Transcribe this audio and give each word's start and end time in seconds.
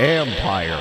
Empire. 0.00 0.78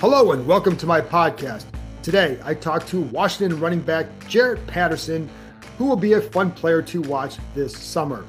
Hello 0.00 0.32
and 0.32 0.44
welcome 0.44 0.76
to 0.76 0.86
my 0.86 1.00
podcast. 1.00 1.66
Today 2.02 2.40
I 2.42 2.54
talk 2.54 2.88
to 2.88 3.02
Washington 3.02 3.60
running 3.60 3.80
back 3.82 4.06
Jaret 4.22 4.66
Patterson, 4.66 5.30
who 5.78 5.84
will 5.84 5.94
be 5.94 6.14
a 6.14 6.20
fun 6.20 6.50
player 6.50 6.82
to 6.82 7.00
watch 7.02 7.36
this 7.54 7.72
summer. 7.72 8.24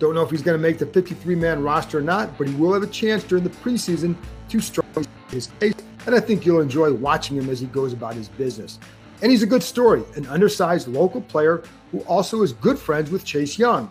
Don't 0.00 0.16
know 0.16 0.22
if 0.22 0.32
he's 0.32 0.42
going 0.42 0.58
to 0.58 0.62
make 0.62 0.78
the 0.78 0.86
53 0.86 1.36
man 1.36 1.62
roster 1.62 1.98
or 1.98 2.02
not, 2.02 2.36
but 2.36 2.48
he 2.48 2.54
will 2.56 2.72
have 2.72 2.82
a 2.82 2.88
chance 2.88 3.22
during 3.22 3.44
the 3.44 3.50
preseason 3.50 4.16
to 4.48 4.58
strong 4.58 5.06
his 5.30 5.46
case, 5.60 5.74
and 6.06 6.14
I 6.16 6.18
think 6.18 6.44
you'll 6.44 6.60
enjoy 6.60 6.92
watching 6.92 7.36
him 7.36 7.48
as 7.50 7.60
he 7.60 7.66
goes 7.66 7.92
about 7.92 8.14
his 8.14 8.28
business. 8.30 8.80
And 9.22 9.30
he's 9.30 9.42
a 9.42 9.46
good 9.46 9.62
story, 9.62 10.02
an 10.16 10.26
undersized 10.26 10.88
local 10.88 11.20
player 11.20 11.62
who 11.90 12.00
also 12.00 12.42
is 12.42 12.52
good 12.52 12.78
friends 12.78 13.10
with 13.10 13.24
Chase 13.24 13.58
Young. 13.58 13.90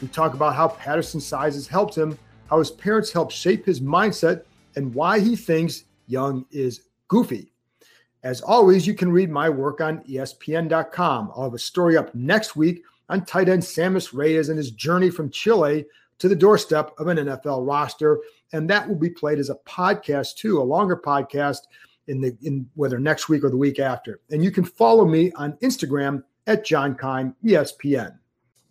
We 0.00 0.08
talk 0.08 0.34
about 0.34 0.54
how 0.54 0.68
Patterson's 0.68 1.26
size 1.26 1.54
has 1.54 1.66
helped 1.66 1.94
him, 1.94 2.18
how 2.48 2.58
his 2.58 2.70
parents 2.70 3.12
helped 3.12 3.32
shape 3.32 3.64
his 3.64 3.80
mindset, 3.80 4.44
and 4.74 4.94
why 4.94 5.20
he 5.20 5.36
thinks 5.36 5.84
Young 6.06 6.44
is 6.50 6.82
goofy. 7.08 7.52
As 8.22 8.40
always, 8.40 8.86
you 8.86 8.94
can 8.94 9.12
read 9.12 9.30
my 9.30 9.48
work 9.48 9.80
on 9.80 10.00
ESPN.com. 10.00 11.32
I'll 11.34 11.44
have 11.44 11.54
a 11.54 11.58
story 11.58 11.96
up 11.96 12.14
next 12.14 12.56
week 12.56 12.82
on 13.08 13.24
tight 13.24 13.48
end 13.48 13.62
Sammis 13.62 14.12
Reyes 14.12 14.48
and 14.48 14.58
his 14.58 14.72
journey 14.72 15.10
from 15.10 15.30
Chile 15.30 15.86
to 16.18 16.28
the 16.28 16.36
doorstep 16.36 16.92
of 16.98 17.06
an 17.06 17.18
NFL 17.18 17.66
roster. 17.66 18.20
And 18.52 18.68
that 18.68 18.88
will 18.88 18.96
be 18.96 19.10
played 19.10 19.38
as 19.38 19.50
a 19.50 19.56
podcast 19.66 20.36
too, 20.36 20.60
a 20.60 20.62
longer 20.62 20.96
podcast 20.96 21.60
in 22.08 22.20
the 22.20 22.36
in 22.42 22.68
whether 22.74 22.98
next 22.98 23.28
week 23.28 23.44
or 23.44 23.50
the 23.50 23.56
week 23.56 23.78
after. 23.78 24.20
And 24.30 24.42
you 24.42 24.50
can 24.50 24.64
follow 24.64 25.04
me 25.04 25.32
on 25.32 25.54
Instagram 25.62 26.22
at 26.46 26.64
John 26.64 26.96
Keim 26.96 27.34
ESPN. 27.44 28.18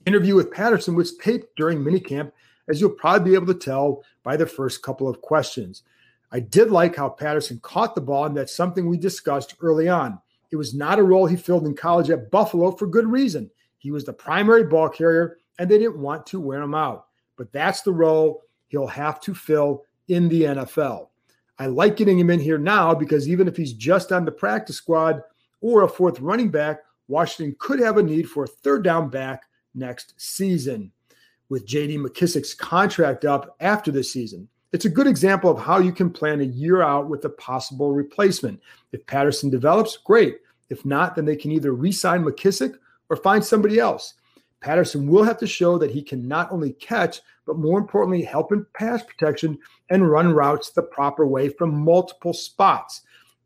Interview 0.05 0.35
with 0.35 0.51
Patterson 0.51 0.95
was 0.95 1.17
taped 1.17 1.55
during 1.55 1.79
minicamp, 1.79 2.31
as 2.67 2.79
you'll 2.79 2.91
probably 2.91 3.31
be 3.31 3.35
able 3.35 3.53
to 3.53 3.59
tell 3.59 4.03
by 4.23 4.37
the 4.37 4.45
first 4.45 4.83
couple 4.83 5.07
of 5.07 5.21
questions. 5.21 5.83
I 6.31 6.39
did 6.39 6.71
like 6.71 6.95
how 6.95 7.09
Patterson 7.09 7.59
caught 7.61 7.95
the 7.95 8.01
ball, 8.01 8.25
and 8.25 8.35
that's 8.35 8.55
something 8.55 8.87
we 8.87 8.97
discussed 8.97 9.55
early 9.61 9.87
on. 9.87 10.19
It 10.51 10.57
was 10.57 10.73
not 10.73 10.99
a 10.99 11.03
role 11.03 11.25
he 11.25 11.35
filled 11.35 11.65
in 11.65 11.75
college 11.75 12.09
at 12.09 12.31
Buffalo 12.31 12.71
for 12.71 12.87
good 12.87 13.07
reason. 13.07 13.49
He 13.77 13.91
was 13.91 14.05
the 14.05 14.13
primary 14.13 14.63
ball 14.63 14.89
carrier, 14.89 15.37
and 15.59 15.69
they 15.69 15.77
didn't 15.77 15.99
want 15.99 16.25
to 16.27 16.39
wear 16.39 16.61
him 16.61 16.75
out. 16.75 17.07
But 17.37 17.51
that's 17.51 17.81
the 17.81 17.93
role 17.93 18.43
he'll 18.67 18.87
have 18.87 19.19
to 19.21 19.33
fill 19.33 19.83
in 20.07 20.29
the 20.29 20.43
NFL. 20.43 21.09
I 21.57 21.67
like 21.67 21.95
getting 21.95 22.19
him 22.19 22.29
in 22.29 22.39
here 22.39 22.57
now 22.57 22.93
because 22.93 23.29
even 23.29 23.47
if 23.47 23.55
he's 23.55 23.73
just 23.73 24.11
on 24.11 24.25
the 24.25 24.31
practice 24.31 24.75
squad 24.75 25.21
or 25.61 25.83
a 25.83 25.87
fourth 25.87 26.19
running 26.19 26.49
back, 26.49 26.79
Washington 27.07 27.55
could 27.59 27.79
have 27.79 27.97
a 27.97 28.03
need 28.03 28.29
for 28.29 28.43
a 28.43 28.47
third 28.47 28.83
down 28.83 29.09
back 29.09 29.43
next 29.73 30.13
season. 30.17 30.91
With 31.47 31.67
JD 31.67 31.99
McKissic's 31.99 32.55
contract 32.55 33.23
up 33.23 33.55
after 33.59 33.91
this 33.91 34.11
season, 34.11 34.49
it's 34.73 34.85
a 34.85 34.89
good 34.89 35.07
example 35.07 35.49
of 35.49 35.61
how 35.61 35.77
you 35.77 35.91
can 35.91 36.09
plan 36.09 36.41
a 36.41 36.45
year 36.45 36.81
out 36.81 37.07
with 37.07 37.23
a 37.23 37.29
possible 37.29 37.93
replacement. 37.93 38.59
If 38.91 39.05
Patterson 39.05 39.49
develops, 39.49 39.97
great. 39.97 40.39
If 40.69 40.83
not, 40.85 41.15
then 41.15 41.23
they 41.23 41.35
can 41.35 41.51
either 41.51 41.71
re 41.71 41.91
sign 41.91 42.23
McKissic 42.23 42.77
or 43.09 43.15
find 43.15 43.45
somebody 43.45 43.79
else. 43.79 44.15
Patterson 44.65 45.05
will 45.05 45.23
have 45.23 45.37
to 45.37 45.45
show 45.45 45.77
that 45.77 45.91
he 45.91 46.01
can 46.01 46.27
not 46.27 46.51
only 46.51 46.73
catch, 46.73 47.21
but 47.45 47.59
more 47.59 47.77
importantly, 47.77 48.23
help 48.23 48.51
in 48.51 48.65
pass 48.73 49.03
protection 49.03 49.59
and 49.91 50.09
run 50.09 50.33
routes 50.33 50.71
the 50.71 50.81
proper 50.81 51.27
way 51.27 51.49
from 51.49 51.85
multiple 51.85 52.33
spots. 52.33 53.03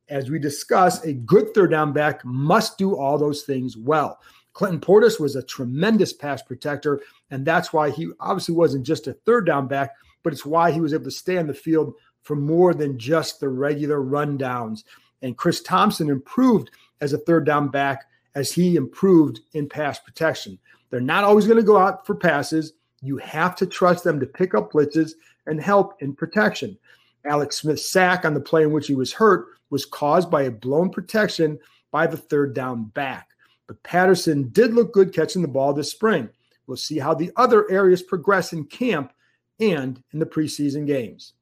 As 0.07 0.30
we 0.30 0.40
discuss, 0.40 1.03
a 1.03 1.12
good 1.12 1.53
third 1.53 1.72
down 1.72 1.91
back 1.91 2.24
must 2.24 2.78
do 2.78 2.96
all 2.96 3.18
those 3.18 3.41
things 3.41 3.75
well. 3.75 4.22
Clinton 4.53 4.80
Portis 4.80 5.19
was 5.19 5.35
a 5.35 5.44
tremendous 5.44 6.13
pass 6.13 6.41
protector, 6.41 7.02
and 7.31 7.46
that's 7.46 7.74
why 7.74 7.90
he 7.90 8.09
obviously 8.22 8.56
wasn't 8.56 8.86
just 8.86 9.07
a 9.07 9.13
third 9.25 9.46
down 9.46 9.68
back, 9.68 9.91
but 10.24 10.31
it's 10.31 10.46
why 10.46 10.72
he 10.72 10.80
was 10.80 10.94
able 10.94 11.03
to 11.03 11.12
stay 11.12 11.38
on 11.38 11.47
the 11.47 11.53
field 11.53 11.96
for 12.22 12.38
more 12.38 12.74
than 12.74 12.97
just 12.97 13.41
the 13.41 13.50
regular 13.50 14.00
rundowns. 14.00 14.86
And 15.22 15.36
Chris 15.36 15.62
Thompson 15.62 16.09
improved 16.09 16.72
as 17.01 17.12
a 17.12 17.18
third 17.18 17.46
down 17.46 17.68
back 17.68 18.06
as 18.36 18.53
he 18.53 18.78
improved 18.78 19.41
in 19.51 19.68
pass 19.68 20.00
protection. 20.00 20.57
They're 20.89 21.01
not 21.01 21.23
always 21.23 21.45
going 21.45 21.59
to 21.59 21.63
go 21.63 21.77
out 21.77 22.05
for 22.05 22.16
passes. 22.16 22.73
You 23.01 23.17
have 23.17 23.55
to 23.57 23.66
trust 23.66 24.03
them 24.03 24.19
to 24.19 24.25
pick 24.25 24.53
up 24.53 24.72
blitzes 24.72 25.11
and 25.45 25.61
help 25.61 26.01
in 26.01 26.16
protection. 26.16 26.77
Alex 27.25 27.57
Smith's 27.57 27.89
sack 27.89 28.25
on 28.25 28.33
the 28.33 28.39
play 28.39 28.63
in 28.63 28.72
which 28.72 28.88
he 28.88 28.95
was 28.95 29.13
hurt 29.13 29.47
was 29.69 29.85
caused 29.85 30.31
by 30.31 30.44
a 30.44 30.51
blown 30.51 30.89
protection 30.89 31.59
by 31.91 32.07
the 32.07 32.17
third 32.17 32.53
down 32.53 32.85
back. 32.85 33.29
But 33.67 33.83
Patterson 33.83 34.50
did 34.50 34.73
look 34.73 34.94
good 34.94 35.13
catching 35.13 35.41
the 35.41 35.47
ball 35.47 35.73
this 35.73 35.91
spring. 35.91 36.29
We'll 36.66 36.77
see 36.77 37.00
how 37.00 37.13
the 37.13 37.31
other 37.35 37.69
areas 37.69 38.01
progress 38.01 38.53
in 38.53 38.66
camp 38.66 39.13
and 39.59 40.01
in 40.11 40.19
the 40.19 40.25
preseason 40.25 40.88
games. 40.88 41.33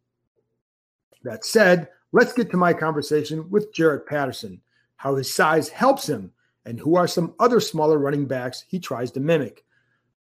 That 1.24 1.46
said, 1.46 1.90
let's 2.12 2.34
get 2.34 2.50
to 2.52 2.58
my 2.58 2.74
conversation 2.74 3.50
with 3.50 3.74
Jaret 3.74 4.06
Patterson, 4.06 4.62
how 4.96 5.16
his 5.16 5.34
size 5.34 5.70
helps 5.70 6.08
him, 6.08 6.32
and 6.68 6.80
who 6.80 6.98
are 6.98 7.08
some 7.08 7.34
other 7.40 7.60
smaller 7.60 7.98
running 7.98 8.26
backs 8.26 8.66
he 8.68 8.78
tries 8.78 9.10
to 9.12 9.20
mimic. 9.22 9.64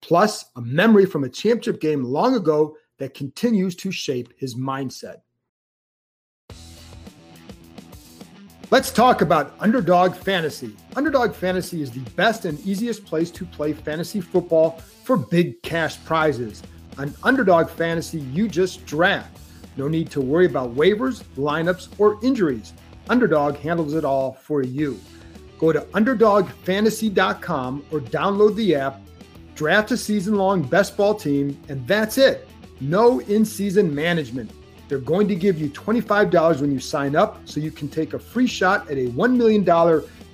Plus, 0.00 0.44
a 0.54 0.60
memory 0.60 1.04
from 1.04 1.24
a 1.24 1.28
championship 1.28 1.80
game 1.80 2.04
long 2.04 2.34
ago 2.34 2.76
that 2.98 3.14
continues 3.14 3.74
to 3.74 3.90
shape 3.90 4.32
his 4.38 4.54
mindset. 4.54 5.16
Let's 8.70 8.90
talk 8.90 9.20
about 9.22 9.54
Underdog 9.60 10.14
Fantasy. 10.14 10.74
Underdog 10.94 11.34
Fantasy 11.34 11.82
is 11.82 11.90
the 11.90 12.00
best 12.10 12.44
and 12.44 12.58
easiest 12.66 13.04
place 13.04 13.30
to 13.32 13.44
play 13.44 13.72
fantasy 13.72 14.20
football 14.20 14.80
for 15.04 15.16
big 15.16 15.60
cash 15.62 16.02
prizes. 16.04 16.62
On 16.98 17.14
Underdog 17.22 17.68
Fantasy, 17.68 18.20
you 18.20 18.48
just 18.48 18.86
draft. 18.86 19.38
No 19.76 19.88
need 19.88 20.10
to 20.12 20.20
worry 20.20 20.46
about 20.46 20.74
waivers, 20.74 21.22
lineups, 21.36 21.88
or 21.98 22.18
injuries. 22.24 22.72
Underdog 23.08 23.56
handles 23.56 23.94
it 23.94 24.04
all 24.04 24.32
for 24.32 24.62
you. 24.62 24.98
Go 25.59 25.72
to 25.72 25.81
underdogfantasy.com 25.81 27.84
or 27.91 28.00
download 28.00 28.55
the 28.56 28.75
app, 28.75 29.00
draft 29.55 29.91
a 29.91 29.97
season 29.97 30.37
long 30.37 30.62
best 30.62 30.97
ball 30.97 31.15
team, 31.15 31.61
and 31.69 31.87
that's 31.87 32.19
it. 32.19 32.49
No 32.81 33.21
in 33.21 33.44
season 33.44 33.94
management. 33.94 34.50
They're 34.89 34.99
going 34.99 35.27
to 35.28 35.34
give 35.34 35.59
you 35.59 35.69
$25 35.71 36.61
when 36.61 36.71
you 36.71 36.78
sign 36.78 37.17
up 37.17 37.41
so 37.44 37.61
you 37.61 37.71
can 37.71 37.89
take 37.89 38.15
a 38.15 38.19
free 38.19 38.47
shot 38.47 38.91
at 38.91 38.99
a 38.99 39.09
$1 39.09 39.37
million 39.37 39.65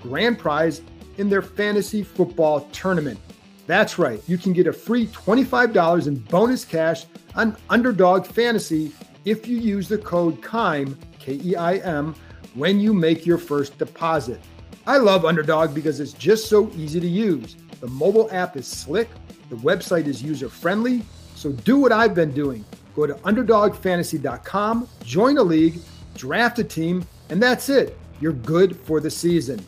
grand 0.03 0.39
prize 0.39 0.83
in 1.19 1.31
their 1.31 1.43
fantasy 1.43 2.03
football 2.03 2.69
tournament. 2.73 3.19
That's 3.67 3.99
right, 3.99 4.21
you 4.27 4.39
can 4.39 4.53
get 4.53 4.67
a 4.67 4.73
free 4.73 5.07
$25 5.07 6.09
in 6.09 6.17
bonus 6.17 6.65
cash 6.65 7.05
on 7.35 7.57
Underdog 7.71 8.27
Fantasy 8.27 8.93
if 9.25 9.47
you 9.47 9.57
use 9.57 9.89
the 9.89 9.99
code 9.99 10.43
KEIM, 10.43 10.99
K 11.19 11.41
E 11.45 11.55
I 11.55 11.77
M, 11.77 12.15
when 12.55 12.81
you 12.81 12.93
make 12.93 13.25
your 13.25 13.39
first 13.39 13.79
deposit. 13.79 14.41
I 14.87 14.97
love 14.97 15.25
Underdog 15.25 15.75
because 15.75 16.01
it's 16.01 16.13
just 16.13 16.49
so 16.49 16.71
easy 16.75 16.99
to 16.99 17.07
use. 17.07 17.57
The 17.81 17.87
mobile 17.89 18.29
app 18.33 18.57
is 18.57 18.67
slick, 18.67 19.09
the 19.49 19.57
website 19.57 20.07
is 20.07 20.23
user 20.23 20.49
friendly. 20.49 21.03
So 21.35 21.53
do 21.53 21.79
what 21.79 21.93
I've 21.93 22.15
been 22.15 22.33
doing. 22.33 22.65
Go 22.95 23.07
to 23.07 23.15
underdogfantasy.com, 23.15 24.89
join 25.05 25.39
a 25.39 25.43
league, 25.43 25.81
draft 26.15 26.59
a 26.59 26.65
team, 26.65 27.05
and 27.31 27.43
that's 27.43 27.69
it. 27.69 27.97
You're 28.21 28.33
good 28.33 28.77
for 28.77 29.01
the 29.01 29.11
season. 29.11 29.65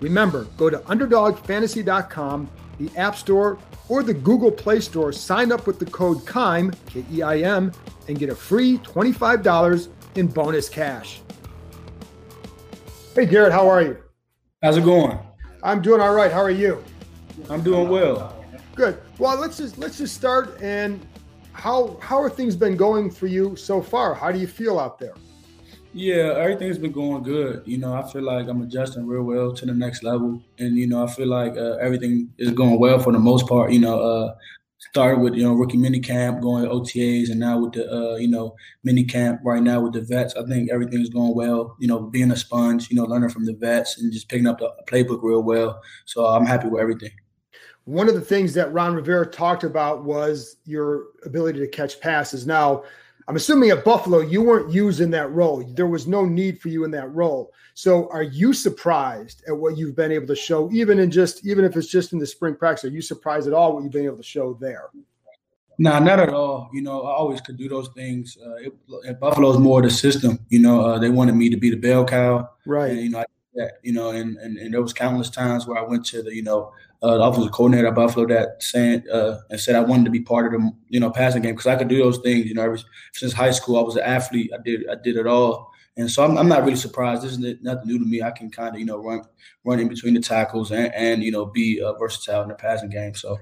Remember, 0.00 0.44
go 0.56 0.70
to 0.70 0.78
underdogfantasy.com, 0.78 2.50
the 2.78 2.90
App 2.96 3.16
Store, 3.16 3.58
or 3.88 4.02
the 4.02 4.14
Google 4.14 4.50
Play 4.50 4.80
Store, 4.80 5.12
sign 5.12 5.50
up 5.50 5.66
with 5.66 5.78
the 5.78 5.86
code 5.86 6.24
KEIM, 6.26 6.74
K 6.86 7.04
E 7.10 7.22
I 7.22 7.38
M, 7.38 7.72
and 8.06 8.18
get 8.18 8.28
a 8.28 8.34
free 8.34 8.78
$25 8.78 9.88
in 10.14 10.26
bonus 10.26 10.68
cash. 10.68 11.20
Hey, 13.14 13.26
Garrett, 13.26 13.52
how 13.52 13.68
are 13.68 13.82
you? 13.82 13.96
How's 14.60 14.76
it 14.76 14.84
going? 14.84 15.16
I'm 15.62 15.80
doing 15.80 16.00
all 16.00 16.12
right. 16.14 16.32
How 16.32 16.40
are 16.40 16.50
you? 16.50 16.82
I'm 17.48 17.62
doing 17.62 17.88
well. 17.88 18.44
Good. 18.74 19.00
Well, 19.16 19.38
let's 19.38 19.56
just 19.56 19.78
let's 19.78 19.98
just 19.98 20.16
start 20.16 20.60
and 20.60 21.06
how 21.52 21.96
how 22.02 22.20
are 22.20 22.28
things 22.28 22.56
been 22.56 22.76
going 22.76 23.08
for 23.08 23.28
you 23.28 23.54
so 23.54 23.80
far? 23.80 24.14
How 24.14 24.32
do 24.32 24.38
you 24.40 24.48
feel 24.48 24.80
out 24.80 24.98
there? 24.98 25.14
Yeah, 25.92 26.34
everything's 26.36 26.76
been 26.76 26.90
going 26.90 27.22
good. 27.22 27.62
You 27.66 27.78
know, 27.78 27.94
I 27.94 28.02
feel 28.10 28.22
like 28.22 28.48
I'm 28.48 28.60
adjusting 28.62 29.06
real 29.06 29.22
well 29.22 29.52
to 29.54 29.64
the 29.64 29.72
next 29.72 30.02
level, 30.02 30.42
and 30.58 30.76
you 30.76 30.88
know, 30.88 31.04
I 31.04 31.06
feel 31.06 31.28
like 31.28 31.56
uh, 31.56 31.76
everything 31.76 32.28
is 32.36 32.50
going 32.50 32.80
well 32.80 32.98
for 32.98 33.12
the 33.12 33.20
most 33.20 33.46
part. 33.46 33.70
You 33.70 33.78
know, 33.78 34.00
uh, 34.00 34.34
started 34.78 35.20
with 35.20 35.34
you 35.34 35.42
know 35.42 35.54
rookie 35.54 35.76
mini 35.76 36.00
camp, 36.00 36.40
going 36.40 36.64
to 36.64 36.70
OTAs, 36.70 37.30
and 37.30 37.40
now 37.40 37.58
with 37.58 37.72
the 37.72 37.90
uh, 37.90 38.16
you 38.16 38.28
know 38.28 38.54
mini 38.84 39.04
camp 39.04 39.40
right 39.44 39.62
now 39.62 39.80
with 39.80 39.92
the 39.92 40.00
vets. 40.00 40.34
I 40.36 40.44
think 40.44 40.70
everything's 40.70 41.10
going 41.10 41.34
well. 41.34 41.76
You 41.78 41.88
know, 41.88 42.00
being 42.00 42.30
a 42.30 42.36
sponge, 42.36 42.90
you 42.90 42.96
know, 42.96 43.04
learning 43.04 43.30
from 43.30 43.44
the 43.44 43.54
vets 43.54 44.00
and 44.00 44.12
just 44.12 44.28
picking 44.28 44.46
up 44.46 44.58
the 44.58 44.72
playbook 44.86 45.22
real 45.22 45.42
well. 45.42 45.80
So 46.06 46.26
I'm 46.26 46.46
happy 46.46 46.68
with 46.68 46.80
everything. 46.80 47.10
One 47.84 48.08
of 48.08 48.14
the 48.14 48.20
things 48.20 48.52
that 48.54 48.72
Ron 48.72 48.94
Rivera 48.94 49.26
talked 49.26 49.64
about 49.64 50.04
was 50.04 50.56
your 50.64 51.04
ability 51.24 51.58
to 51.60 51.68
catch 51.68 52.00
passes. 52.00 52.46
Now, 52.46 52.84
I'm 53.28 53.36
assuming 53.36 53.68
at 53.68 53.84
Buffalo, 53.84 54.20
you 54.20 54.40
weren't 54.40 54.72
used 54.72 55.02
in 55.02 55.10
that 55.10 55.30
role. 55.32 55.62
There 55.62 55.86
was 55.86 56.06
no 56.06 56.24
need 56.24 56.62
for 56.62 56.68
you 56.68 56.84
in 56.84 56.90
that 56.92 57.14
role. 57.14 57.52
So 57.74 58.08
are 58.10 58.22
you 58.22 58.54
surprised 58.54 59.44
at 59.46 59.54
what 59.54 59.76
you've 59.76 59.94
been 59.94 60.10
able 60.10 60.26
to 60.28 60.34
show, 60.34 60.70
even 60.72 60.98
in 60.98 61.10
just 61.10 61.46
even 61.46 61.66
if 61.66 61.76
it's 61.76 61.88
just 61.88 62.14
in 62.14 62.18
the 62.18 62.26
spring 62.26 62.56
practice? 62.56 62.84
Are 62.84 62.88
you 62.88 63.02
surprised 63.02 63.46
at 63.46 63.52
all 63.52 63.74
what 63.74 63.82
you've 63.82 63.92
been 63.92 64.06
able 64.06 64.16
to 64.16 64.22
show 64.22 64.54
there? 64.54 64.88
Nah, 65.76 65.98
not 65.98 66.18
at 66.18 66.30
all. 66.30 66.70
You 66.72 66.80
know, 66.80 67.02
I 67.02 67.12
always 67.12 67.42
could 67.42 67.58
do 67.58 67.68
those 67.68 67.88
things. 67.88 68.38
Uh, 68.44 68.54
it, 68.56 68.74
at 69.06 69.20
Buffalo's 69.20 69.58
more 69.58 69.82
the 69.82 69.90
system. 69.90 70.38
You 70.48 70.60
know, 70.60 70.80
uh, 70.80 70.98
they 70.98 71.10
wanted 71.10 71.34
me 71.34 71.50
to 71.50 71.56
be 71.58 71.68
the 71.68 71.76
bell 71.76 72.06
cow, 72.06 72.48
right? 72.64 72.92
And, 72.92 73.00
you 73.00 73.10
know, 73.10 73.18
I, 73.20 73.68
you 73.82 73.92
know, 73.92 74.10
and, 74.10 74.38
and 74.38 74.56
and 74.56 74.72
there 74.72 74.80
was 74.80 74.94
countless 74.94 75.28
times 75.28 75.66
where 75.66 75.78
I 75.78 75.82
went 75.82 76.06
to 76.06 76.22
the 76.22 76.34
you 76.34 76.42
know 76.42 76.72
uh, 77.02 77.16
the 77.16 77.22
offensive 77.22 77.52
coordinator 77.52 77.88
at 77.88 77.94
Buffalo 77.94 78.26
that 78.26 78.62
saying 78.62 79.04
uh, 79.12 79.38
and 79.50 79.60
said 79.60 79.76
I 79.76 79.80
wanted 79.80 80.04
to 80.06 80.10
be 80.10 80.20
part 80.20 80.52
of 80.52 80.60
the 80.60 80.70
you 80.88 80.98
know 80.98 81.10
passing 81.10 81.42
game 81.42 81.54
because 81.54 81.66
I 81.66 81.76
could 81.76 81.88
do 81.88 81.98
those 81.98 82.18
things. 82.18 82.46
You 82.46 82.54
know, 82.54 82.62
ever 82.62 82.78
since 83.12 83.32
high 83.32 83.52
school 83.52 83.78
I 83.78 83.82
was 83.82 83.96
an 83.96 84.02
athlete. 84.02 84.50
I 84.52 84.60
did 84.62 84.88
I 84.88 84.96
did 84.96 85.16
it 85.16 85.26
all, 85.26 85.70
and 85.96 86.10
so 86.10 86.24
I'm, 86.24 86.36
I'm 86.36 86.48
not 86.48 86.64
really 86.64 86.76
surprised. 86.76 87.22
This 87.22 87.32
is 87.32 87.62
nothing 87.62 87.86
new 87.86 87.98
to 87.98 88.04
me. 88.04 88.22
I 88.22 88.32
can 88.32 88.50
kind 88.50 88.74
of 88.74 88.80
you 88.80 88.86
know 88.86 88.98
run 88.98 89.22
run 89.64 89.78
in 89.78 89.88
between 89.88 90.14
the 90.14 90.20
tackles 90.20 90.72
and, 90.72 90.92
and 90.94 91.22
you 91.22 91.30
know 91.30 91.46
be 91.46 91.80
uh, 91.80 91.92
versatile 91.94 92.42
in 92.42 92.48
the 92.48 92.54
passing 92.54 92.90
game. 92.90 93.14
So, 93.14 93.38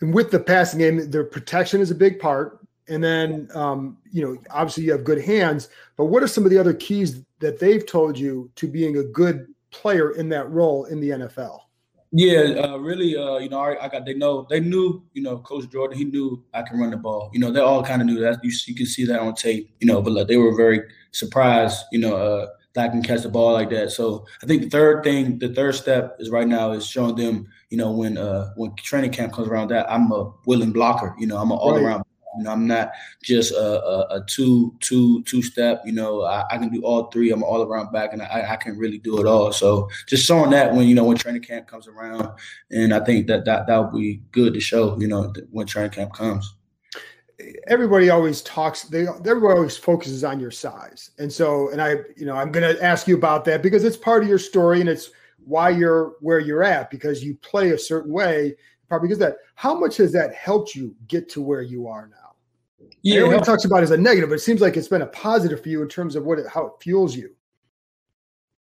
and 0.00 0.14
with 0.14 0.30
the 0.30 0.40
passing 0.40 0.78
game, 0.78 1.10
the 1.10 1.24
protection 1.24 1.80
is 1.80 1.90
a 1.90 1.94
big 1.94 2.20
part. 2.20 2.60
And 2.88 3.02
then, 3.02 3.48
um, 3.52 3.98
you 4.12 4.24
know, 4.24 4.40
obviously 4.50 4.84
you 4.84 4.92
have 4.92 5.02
good 5.02 5.20
hands, 5.20 5.68
but 5.96 6.04
what 6.04 6.22
are 6.22 6.28
some 6.28 6.44
of 6.44 6.50
the 6.50 6.58
other 6.58 6.72
keys 6.72 7.20
that 7.40 7.58
they've 7.58 7.84
told 7.84 8.16
you 8.16 8.48
to 8.54 8.68
being 8.68 8.98
a 8.98 9.02
good 9.02 9.48
player 9.72 10.12
in 10.12 10.28
that 10.28 10.48
role 10.50 10.84
in 10.84 11.00
the 11.00 11.10
NFL? 11.10 11.65
Yeah, 12.12 12.62
uh, 12.62 12.76
really. 12.76 13.16
Uh, 13.16 13.38
you 13.38 13.48
know, 13.48 13.60
I, 13.60 13.84
I, 13.84 13.88
got 13.88 14.04
they 14.04 14.14
know 14.14 14.46
they 14.48 14.60
knew. 14.60 15.02
You 15.12 15.22
know, 15.22 15.38
Coach 15.38 15.68
Jordan, 15.70 15.98
he 15.98 16.04
knew 16.04 16.42
I 16.54 16.62
can 16.62 16.78
run 16.78 16.90
the 16.90 16.96
ball. 16.96 17.30
You 17.32 17.40
know, 17.40 17.50
they 17.50 17.60
all 17.60 17.82
kind 17.82 18.00
of 18.00 18.06
knew 18.06 18.20
that. 18.20 18.42
You, 18.44 18.52
you 18.66 18.74
can 18.74 18.86
see 18.86 19.04
that 19.06 19.20
on 19.20 19.34
tape. 19.34 19.74
You 19.80 19.86
know, 19.86 20.00
but 20.00 20.12
like, 20.12 20.28
they 20.28 20.36
were 20.36 20.56
very 20.56 20.82
surprised. 21.10 21.84
You 21.90 21.98
know, 21.98 22.16
uh, 22.16 22.46
that 22.74 22.84
I 22.84 22.88
can 22.88 23.02
catch 23.02 23.22
the 23.22 23.28
ball 23.28 23.52
like 23.52 23.70
that. 23.70 23.90
So 23.90 24.26
I 24.42 24.46
think 24.46 24.62
the 24.62 24.70
third 24.70 25.02
thing, 25.02 25.38
the 25.38 25.52
third 25.52 25.74
step 25.74 26.16
is 26.20 26.30
right 26.30 26.46
now 26.46 26.72
is 26.72 26.86
showing 26.86 27.16
them. 27.16 27.48
You 27.70 27.78
know, 27.78 27.90
when 27.90 28.16
uh, 28.16 28.52
when 28.54 28.74
training 28.76 29.10
camp 29.10 29.32
comes 29.32 29.48
around, 29.48 29.68
that 29.68 29.90
I'm 29.90 30.12
a 30.12 30.32
willing 30.46 30.72
blocker. 30.72 31.14
You 31.18 31.26
know, 31.26 31.38
I'm 31.38 31.50
an 31.50 31.58
all 31.58 31.76
around 31.76 32.04
you 32.36 32.44
know, 32.44 32.52
I'm 32.52 32.66
not 32.66 32.92
just 33.22 33.52
a, 33.52 33.82
a, 33.82 34.16
a 34.16 34.24
two 34.26 34.74
two 34.80 35.22
two 35.24 35.42
step. 35.42 35.82
You 35.84 35.92
know, 35.92 36.22
I, 36.22 36.44
I, 36.50 36.58
can 36.58 36.70
do 36.70 36.82
all 36.82 37.10
three. 37.10 37.30
I'm 37.30 37.42
all 37.42 37.62
around 37.62 37.92
back, 37.92 38.12
and 38.12 38.22
I, 38.22 38.46
I 38.50 38.56
can 38.56 38.76
really 38.76 38.98
do 38.98 39.20
it 39.20 39.26
all. 39.26 39.52
So 39.52 39.88
just 40.06 40.24
showing 40.24 40.50
that 40.50 40.74
when 40.74 40.86
you 40.86 40.94
know 40.94 41.04
when 41.04 41.16
training 41.16 41.42
camp 41.42 41.66
comes 41.66 41.88
around, 41.88 42.28
and 42.70 42.92
I 42.92 43.00
think 43.00 43.26
that 43.28 43.44
that 43.44 43.66
that 43.66 43.78
would 43.78 43.98
be 43.98 44.22
good 44.32 44.54
to 44.54 44.60
show. 44.60 44.98
You 44.98 45.08
know, 45.08 45.32
when 45.50 45.66
training 45.66 45.92
camp 45.92 46.12
comes. 46.12 46.54
Everybody 47.66 48.08
always 48.08 48.42
talks. 48.42 48.84
They 48.84 49.06
everybody 49.06 49.54
always 49.54 49.76
focuses 49.76 50.24
on 50.24 50.40
your 50.40 50.50
size, 50.50 51.10
and 51.18 51.32
so 51.32 51.70
and 51.70 51.82
I, 51.82 51.96
you 52.16 52.26
know, 52.26 52.34
I'm 52.34 52.50
going 52.50 52.74
to 52.74 52.82
ask 52.82 53.06
you 53.06 53.16
about 53.16 53.44
that 53.44 53.62
because 53.62 53.84
it's 53.84 53.96
part 53.96 54.22
of 54.22 54.28
your 54.28 54.38
story 54.38 54.80
and 54.80 54.88
it's 54.88 55.10
why 55.44 55.70
you're 55.70 56.14
where 56.20 56.40
you're 56.40 56.64
at 56.64 56.90
because 56.90 57.22
you 57.22 57.36
play 57.36 57.70
a 57.70 57.78
certain 57.78 58.12
way 58.12 58.54
probably 58.88 59.08
because 59.08 59.18
that. 59.20 59.36
How 59.54 59.78
much 59.78 59.96
has 59.96 60.12
that 60.12 60.34
helped 60.34 60.74
you 60.74 60.94
get 61.08 61.28
to 61.30 61.42
where 61.42 61.62
you 61.62 61.88
are 61.88 62.08
now? 62.08 62.25
Yeah, 63.02 63.22
everyone 63.22 63.44
talks 63.44 63.64
about 63.64 63.80
it 63.80 63.84
as 63.84 63.90
a 63.92 63.96
negative, 63.96 64.30
but 64.30 64.34
it 64.34 64.40
seems 64.40 64.60
like 64.60 64.76
it's 64.76 64.88
been 64.88 65.02
a 65.02 65.06
positive 65.06 65.62
for 65.62 65.68
you 65.68 65.82
in 65.82 65.88
terms 65.88 66.16
of 66.16 66.24
what 66.24 66.38
it, 66.38 66.46
how 66.48 66.66
it 66.66 66.72
fuels 66.80 67.16
you. 67.16 67.30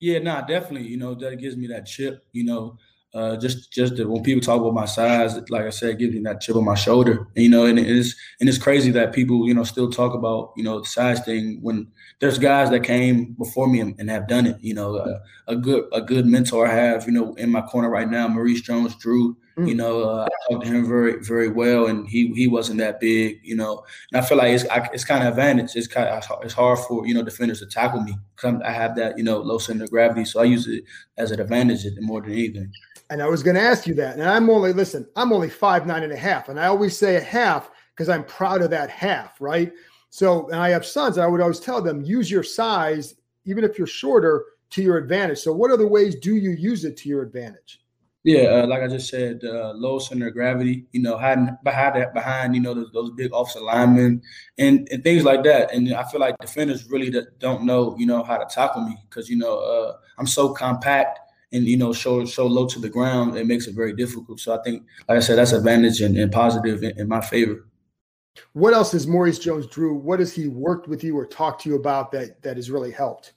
Yeah, 0.01 0.19
nah, 0.19 0.43
definitely. 0.43 0.89
You 0.89 0.99
know, 0.99 1.15
that 1.15 1.37
gives 1.37 1.57
me 1.57 1.67
that 1.69 1.87
chip. 1.87 2.25
You 2.33 2.45
know, 2.45 2.79
uh, 3.15 3.37
just 3.37 3.73
just 3.73 3.95
when 4.05 4.23
people 4.23 4.41
talk 4.41 4.61
about 4.61 4.75
my 4.75 4.85
size, 4.85 5.39
like 5.49 5.65
I 5.65 5.71
said, 5.71 5.91
it 5.91 5.99
gives 5.99 6.15
me 6.15 6.21
that 6.25 6.41
chip 6.41 6.57
on 6.57 6.65
my 6.65 6.75
shoulder. 6.75 7.29
And, 7.35 7.45
you 7.45 7.49
know, 7.49 7.65
and 7.67 7.79
it's 7.79 8.15
and 8.41 8.49
it's 8.49 8.59
crazy 8.59 8.91
that 8.91 9.13
people 9.13 9.49
you 9.49 9.55
know 9.55 9.65
still 9.65 9.91
talk 9.91 10.15
about 10.15 10.53
you 10.57 10.65
know 10.65 10.81
the 10.81 10.87
size 10.87 11.25
thing 11.25 11.59
when 11.63 11.87
there's 12.21 12.39
guys 12.39 12.71
that 12.71 12.81
came 12.81 13.35
before 13.39 13.67
me 13.69 13.81
and, 13.81 13.95
and 13.99 14.11
have 14.11 14.29
done 14.29 14.47
it. 14.47 14.57
You 14.61 14.75
know, 14.75 14.97
uh, 14.97 15.21
a 15.47 15.57
good 15.57 15.85
a 15.93 16.03
good 16.03 16.27
mentor 16.27 16.67
I 16.67 16.75
have 16.75 17.07
you 17.07 17.13
know 17.13 17.35
in 17.35 17.51
my 17.51 17.63
corner 17.63 17.89
right 17.89 18.11
now, 18.11 18.29
Maurice 18.29 18.61
Jones-Drew. 18.61 19.37
Mm. 19.57 19.69
You 19.69 19.75
know, 19.77 20.03
uh, 20.03 20.27
I 20.27 20.53
talked 20.53 20.67
to 20.67 20.73
him 20.73 20.87
very, 20.87 21.23
very 21.23 21.49
well, 21.49 21.87
and 21.87 22.09
he 22.09 22.33
he 22.35 22.49
wasn't 22.49 22.79
that 22.81 22.99
big. 22.99 23.39
You 23.43 23.55
know, 23.55 23.85
and 24.13 24.21
I 24.21 24.27
feel 24.27 24.39
like 24.39 24.49
it's 24.49 24.69
I, 24.69 24.89
it's 24.93 25.05
kind 25.05 25.23
of 25.23 25.29
advantage. 25.29 25.77
It's 25.77 25.87
kind 25.87 26.09
of 26.09 26.25
it's 26.43 26.55
hard 26.55 26.81
for 26.81 27.07
you 27.07 27.15
know 27.15 27.23
defenders 27.23 27.61
to 27.61 27.67
tackle 27.67 28.03
me 28.03 28.17
because 28.35 28.61
I 28.65 28.73
have 28.73 28.97
that 28.97 29.17
you 29.17 29.23
know 29.23 29.39
low 29.39 29.59
center 29.59 29.85
of 29.85 29.91
gravity, 29.91 30.25
so 30.25 30.41
I 30.41 30.45
use 30.45 30.67
it 30.67 30.85
as 31.19 31.31
an 31.31 31.41
advantage 31.41 31.87
more 32.01 32.21
than 32.21 32.33
anything. 32.33 32.73
And 33.11 33.23
I 33.23 33.29
was 33.29 33.43
going 33.43 33.55
to 33.55 33.63
ask 33.63 33.87
you 33.87 33.95
that, 33.95 34.15
and 34.15 34.29
I'm 34.29 34.51
only 34.51 34.73
listen. 34.73 35.07
I'm 35.15 35.33
only 35.33 35.51
five 35.51 35.87
nine 35.87 36.03
and 36.03 36.13
a 36.13 36.17
half, 36.17 36.49
and 36.49 36.59
I 36.59 36.67
always 36.67 36.97
say 36.97 37.17
a 37.17 37.21
half 37.21 37.71
because 37.95 38.09
I'm 38.09 38.25
proud 38.25 38.61
of 38.61 38.71
that 38.71 38.91
half, 38.91 39.41
right? 39.41 39.73
So, 40.11 40.49
and 40.49 40.61
I 40.61 40.71
have 40.71 40.85
sons, 40.85 41.17
and 41.17 41.25
I 41.25 41.29
would 41.29 41.41
always 41.41 41.61
tell 41.61 41.81
them 41.81 42.03
use 42.03 42.31
your 42.31 42.43
size, 42.43 43.15
even 43.45 43.63
if 43.63 43.79
you're 43.79 43.87
shorter, 43.87 44.45
to 44.71 44.83
your 44.83 44.97
advantage. 44.97 45.39
So, 45.39 45.53
what 45.53 45.71
other 45.71 45.87
ways 45.87 46.17
do 46.17 46.35
you 46.35 46.51
use 46.51 46.85
it 46.85 46.97
to 46.99 47.09
your 47.09 47.23
advantage? 47.23 47.84
Yeah, 48.25 48.45
uh, 48.45 48.67
like 48.67 48.83
I 48.83 48.89
just 48.89 49.11
said, 49.11 49.43
uh, 49.45 49.73
low 49.75 49.99
center 49.99 50.29
of 50.29 50.33
gravity. 50.33 50.87
You 50.93 51.03
know, 51.03 51.19
hiding 51.19 51.55
behind 51.63 51.97
that, 51.97 52.15
behind 52.15 52.55
you 52.55 52.63
know 52.63 52.73
those, 52.73 52.91
those 52.93 53.11
big 53.11 53.31
offensive 53.35 53.63
linemen 53.63 54.23
and, 54.57 54.89
and 54.91 55.05
things 55.05 55.25
like 55.25 55.43
that. 55.45 55.75
And 55.75 55.93
I 55.95 56.05
feel 56.05 56.21
like 56.21 56.35
defenders 56.39 56.89
really 56.89 57.15
don't 57.39 57.65
know, 57.65 57.95
you 57.99 58.07
know, 58.07 58.23
how 58.23 58.39
to 58.39 58.47
tackle 58.47 58.83
me 58.83 58.97
because 59.11 59.29
you 59.29 59.37
know 59.37 59.59
uh, 59.59 59.97
I'm 60.17 60.27
so 60.27 60.55
compact 60.55 61.19
and 61.53 61.65
you 61.67 61.77
know 61.77 61.93
so 61.93 62.25
so 62.25 62.47
low 62.47 62.67
to 62.67 62.79
the 62.79 62.89
ground. 62.89 63.37
It 63.37 63.47
makes 63.47 63.67
it 63.67 63.75
very 63.75 63.95
difficult. 63.95 64.41
So 64.41 64.59
I 64.59 64.63
think, 64.63 64.85
like 65.07 65.19
I 65.19 65.21
said, 65.21 65.37
that's 65.37 65.53
advantage 65.53 66.01
and, 66.01 66.17
and 66.17 66.33
positive 66.33 66.83
in, 66.83 66.99
in 66.99 67.09
my 67.09 67.21
favor. 67.21 67.67
What 68.55 68.73
else 68.73 68.93
has 68.93 69.07
Maurice 69.07 69.39
Jones-Drew? 69.39 69.95
What 69.95 70.19
has 70.19 70.33
he 70.33 70.49
worked 70.49 70.89
with 70.89 71.05
you 71.05 71.17
or 71.17 71.27
talked 71.27 71.63
to 71.63 71.69
you 71.69 71.77
about 71.77 72.11
that 72.13 72.43
that 72.43 72.57
has 72.57 72.71
really 72.71 72.91
helped? 72.91 73.35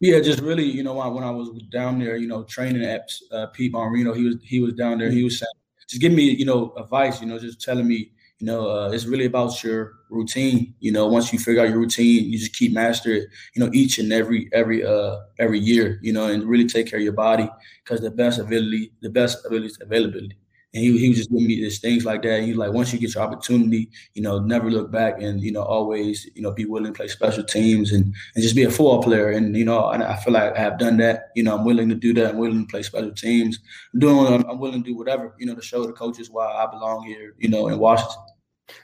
Yeah, 0.00 0.20
just 0.20 0.40
really, 0.40 0.64
you 0.64 0.82
know, 0.82 0.94
when 1.10 1.24
I 1.24 1.30
was 1.30 1.50
down 1.70 1.98
there, 1.98 2.16
you 2.16 2.26
know, 2.26 2.42
training 2.44 2.84
at 2.84 3.08
uh, 3.32 3.46
Pete 3.48 3.72
Bommarito, 3.72 4.14
he 4.16 4.24
was 4.24 4.36
he 4.42 4.60
was 4.60 4.74
down 4.74 4.98
there. 4.98 5.10
He 5.10 5.22
was 5.24 5.38
saying, 5.38 5.48
just 5.88 6.00
giving 6.02 6.16
me, 6.16 6.24
you 6.24 6.44
know, 6.44 6.72
advice. 6.76 7.20
You 7.20 7.28
know, 7.28 7.38
just 7.38 7.60
telling 7.60 7.86
me, 7.88 8.10
you 8.38 8.46
know, 8.46 8.68
uh, 8.68 8.90
it's 8.90 9.06
really 9.06 9.24
about 9.26 9.62
your 9.62 9.94
routine. 10.10 10.74
You 10.80 10.92
know, 10.92 11.06
once 11.06 11.32
you 11.32 11.38
figure 11.38 11.62
out 11.62 11.68
your 11.70 11.78
routine, 11.78 12.24
you 12.30 12.38
just 12.38 12.52
keep 12.54 12.72
master 12.72 13.12
it. 13.12 13.28
You 13.54 13.64
know, 13.64 13.70
each 13.72 13.98
and 13.98 14.12
every 14.12 14.48
every 14.52 14.84
uh 14.84 15.16
every 15.38 15.60
year. 15.60 16.00
You 16.02 16.12
know, 16.12 16.26
and 16.26 16.44
really 16.44 16.66
take 16.66 16.88
care 16.90 16.98
of 16.98 17.04
your 17.04 17.12
body 17.14 17.48
because 17.84 18.00
the 18.00 18.10
best 18.10 18.38
ability, 18.40 18.92
the 19.00 19.10
best 19.10 19.46
ability 19.46 19.66
is 19.68 19.78
availability 19.80 20.36
and 20.74 20.82
he, 20.82 20.98
he 20.98 21.08
was 21.08 21.18
just 21.18 21.30
giving 21.30 21.46
me 21.46 21.54
these 21.54 21.78
things 21.78 22.04
like 22.04 22.22
that. 22.22 22.38
And 22.38 22.46
he's 22.46 22.56
like, 22.56 22.72
once 22.72 22.92
you 22.92 22.98
get 22.98 23.14
your 23.14 23.22
opportunity, 23.22 23.90
you 24.14 24.22
know, 24.22 24.40
never 24.40 24.70
look 24.72 24.90
back 24.90 25.22
and, 25.22 25.40
you 25.40 25.52
know, 25.52 25.62
always, 25.62 26.28
you 26.34 26.42
know, 26.42 26.50
be 26.50 26.64
willing 26.64 26.92
to 26.92 26.96
play 26.96 27.06
special 27.06 27.44
teams 27.44 27.92
and, 27.92 28.12
and 28.34 28.42
just 28.42 28.56
be 28.56 28.64
a 28.64 28.70
football 28.70 29.00
player. 29.00 29.30
And, 29.30 29.56
you 29.56 29.64
know, 29.64 29.90
and 29.90 30.02
I 30.02 30.16
feel 30.16 30.32
like 30.32 30.56
I 30.56 30.58
have 30.58 30.80
done 30.80 30.96
that. 30.96 31.30
You 31.36 31.44
know, 31.44 31.56
I'm 31.56 31.64
willing 31.64 31.88
to 31.90 31.94
do 31.94 32.12
that. 32.14 32.30
I'm 32.30 32.38
willing 32.38 32.66
to 32.66 32.70
play 32.70 32.82
special 32.82 33.12
teams. 33.12 33.60
I'm 33.92 34.00
doing, 34.00 34.44
I'm 34.50 34.58
willing 34.58 34.82
to 34.82 34.90
do 34.90 34.96
whatever, 34.96 35.36
you 35.38 35.46
know, 35.46 35.54
to 35.54 35.62
show 35.62 35.86
the 35.86 35.92
coaches 35.92 36.28
why 36.28 36.46
I 36.46 36.66
belong 36.66 37.06
here, 37.06 37.36
you 37.38 37.48
know, 37.48 37.68
in 37.68 37.78
Washington. 37.78 38.16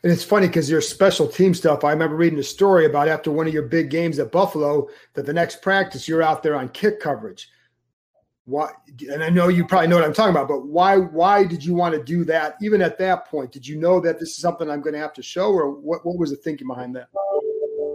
And 0.05 0.13
it's 0.13 0.23
funny 0.23 0.47
because 0.47 0.71
your 0.71 0.83
special 0.83 1.27
team 1.27 1.55
stuff. 1.55 1.83
I 1.83 1.91
remember 1.91 2.15
reading 2.15 2.39
a 2.39 2.45
story 2.45 2.87
about 2.87 3.09
after 3.09 3.33
one 3.33 3.49
of 3.49 3.55
your 3.55 3.65
big 3.65 3.91
games 3.91 4.21
at 4.21 4.31
Buffalo 4.31 4.89
that 5.15 5.27
the 5.27 5.33
next 5.33 5.61
practice 5.61 6.07
you're 6.07 6.23
out 6.23 6.45
there 6.45 6.55
on 6.55 6.69
kick 6.69 7.01
coverage 7.01 7.49
why 8.51 8.71
and 9.13 9.23
i 9.23 9.29
know 9.31 9.49
you 9.49 9.65
probably 9.65 9.87
know 9.87 9.97
what 9.97 10.05
i'm 10.05 10.13
talking 10.13 10.35
about 10.35 10.49
but 10.49 10.67
why 10.67 10.97
why 10.97 11.45
did 11.45 11.65
you 11.65 11.75
want 11.75 11.95
to 11.95 12.03
do 12.03 12.25
that? 12.25 12.57
Even 12.61 12.83
at 12.83 12.99
that 12.99 13.27
point 13.27 13.53
did 13.53 13.67
you 13.67 13.77
know 13.77 14.01
that 14.01 14.19
this 14.19 14.31
is 14.31 14.37
something 14.37 14.69
i'm 14.69 14.81
going 14.81 14.93
to 14.93 14.99
have 14.99 15.13
to 15.13 15.23
show 15.23 15.53
or 15.53 15.71
what, 15.71 16.05
what 16.05 16.19
was 16.19 16.31
the 16.31 16.37
thinking 16.37 16.67
behind 16.67 16.95
that? 16.97 17.09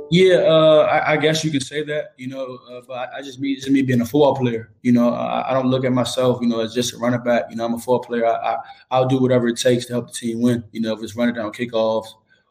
Yeah 0.10 0.36
uh, 0.36 0.88
I, 0.90 1.14
I, 1.14 1.18
guess 1.18 1.44
you 1.44 1.52
could 1.52 1.64
say 1.64 1.84
that 1.84 2.14
you 2.18 2.28
know 2.28 2.60
uh, 2.72 2.82
but 2.88 3.10
I, 3.14 3.22
just 3.22 3.40
me 3.40 3.56
just 3.56 3.70
me 3.70 3.82
being 3.82 4.02
a 4.02 4.06
football 4.06 4.36
player 4.36 4.72
you 4.82 4.92
know 4.92 5.14
I, 5.14 5.50
I, 5.50 5.54
don't 5.54 5.68
look 5.68 5.84
at 5.84 5.92
myself 5.92 6.40
you 6.42 6.48
know 6.48 6.60
as 6.62 6.74
just 6.74 6.94
a 6.94 6.98
running 6.98 7.24
back 7.24 7.46
you 7.50 7.56
know 7.56 7.66
i'm 7.66 7.74
a 7.74 7.78
football 7.78 8.02
player 8.02 8.26
I, 8.26 8.58
I 8.92 9.00
will 9.00 9.08
do 9.08 9.20
whatever 9.20 9.48
it 9.48 9.58
takes 9.58 9.88
to 9.88 9.94
help 9.94 10.08
the 10.08 10.14
team 10.14 10.42
win 10.42 10.64
you 10.72 10.82
know 10.82 10.94
if 10.94 11.04
it's 11.04 11.16
running 11.16 11.36
down 11.36 11.52
kickoffs 11.52 12.08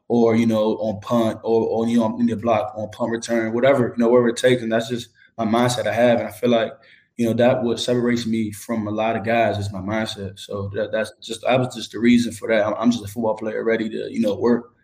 or 0.09 0.37
you 0.37 0.47
know 0.47 0.77
on 0.79 1.01
punt 1.01 1.39
or, 1.45 1.67
or 1.67 1.87
you 1.87 1.99
know 1.99 2.19
in 2.19 2.27
the 2.27 2.37
block 2.37 2.73
on 2.77 2.91
punt 2.91 3.11
return 3.11 3.53
whatever 3.53 3.95
you 3.97 4.03
know 4.03 4.09
whatever 4.09 4.29
it 4.29 4.37
takes 4.37 4.63
and 4.63 4.73
that's 4.73 4.89
just 4.89 5.11
my 5.39 5.45
mindset 5.45 5.87
i 5.87 5.93
have 5.93 6.19
and 6.19 6.29
i 6.29 6.33
feel 6.33 6.51
like 6.51 6.73
you 7.17 7.27
know 7.27 7.33
that 7.33 7.63
what 7.63 7.79
separates 7.79 8.27
me 8.27 8.51
from 8.51 8.89
a 8.89 8.91
lot 8.91 9.17
of 9.17 9.25
guys 9.25 9.59
is 9.59 9.73
my 9.73 9.81
mindset. 9.81 10.39
So 10.39 10.69
that, 10.75 10.91
that's 10.91 11.13
just 11.23 11.43
that 11.43 11.59
was 11.59 11.75
just 11.75 11.93
the 11.93 12.01
reason 12.01 12.33
for 12.33 12.49
that. 12.49 12.67
I'm, 12.67 12.75
I'm 12.75 12.91
just 12.91 13.05
a 13.05 13.09
football 13.09 13.37
player 13.37 13.63
ready 13.63 13.89
to 13.89 14.13
you 14.13 14.21
know 14.21 14.35
work. 14.35 14.75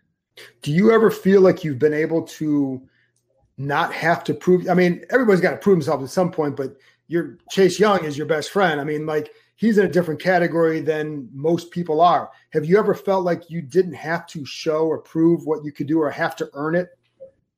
Do 0.62 0.72
you 0.72 0.92
ever 0.92 1.10
feel 1.10 1.40
like 1.40 1.64
you've 1.64 1.78
been 1.78 1.94
able 1.94 2.22
to 2.22 2.80
not 3.58 3.92
have 3.92 4.22
to 4.24 4.34
prove? 4.34 4.68
I 4.68 4.74
mean, 4.74 5.04
everybody's 5.10 5.40
got 5.40 5.50
to 5.50 5.56
prove 5.56 5.76
himself 5.76 6.02
at 6.02 6.10
some 6.10 6.30
point, 6.30 6.56
but 6.56 6.76
your 7.08 7.38
Chase 7.50 7.80
Young 7.80 8.04
is 8.04 8.16
your 8.16 8.26
best 8.26 8.50
friend. 8.50 8.80
I 8.80 8.84
mean, 8.84 9.06
like 9.06 9.32
he's 9.56 9.76
in 9.76 9.84
a 9.84 9.90
different 9.90 10.22
category 10.22 10.80
than 10.80 11.28
most 11.32 11.72
people 11.72 12.00
are. 12.00 12.30
Have 12.50 12.64
you 12.64 12.78
ever 12.78 12.94
felt 12.94 13.24
like 13.24 13.50
you 13.50 13.60
didn't 13.60 13.94
have 13.94 14.26
to 14.28 14.46
show 14.46 14.86
or 14.86 14.98
prove 14.98 15.44
what 15.44 15.64
you 15.64 15.72
could 15.72 15.88
do 15.88 16.00
or 16.00 16.10
have 16.10 16.36
to 16.36 16.48
earn 16.52 16.76
it? 16.76 16.90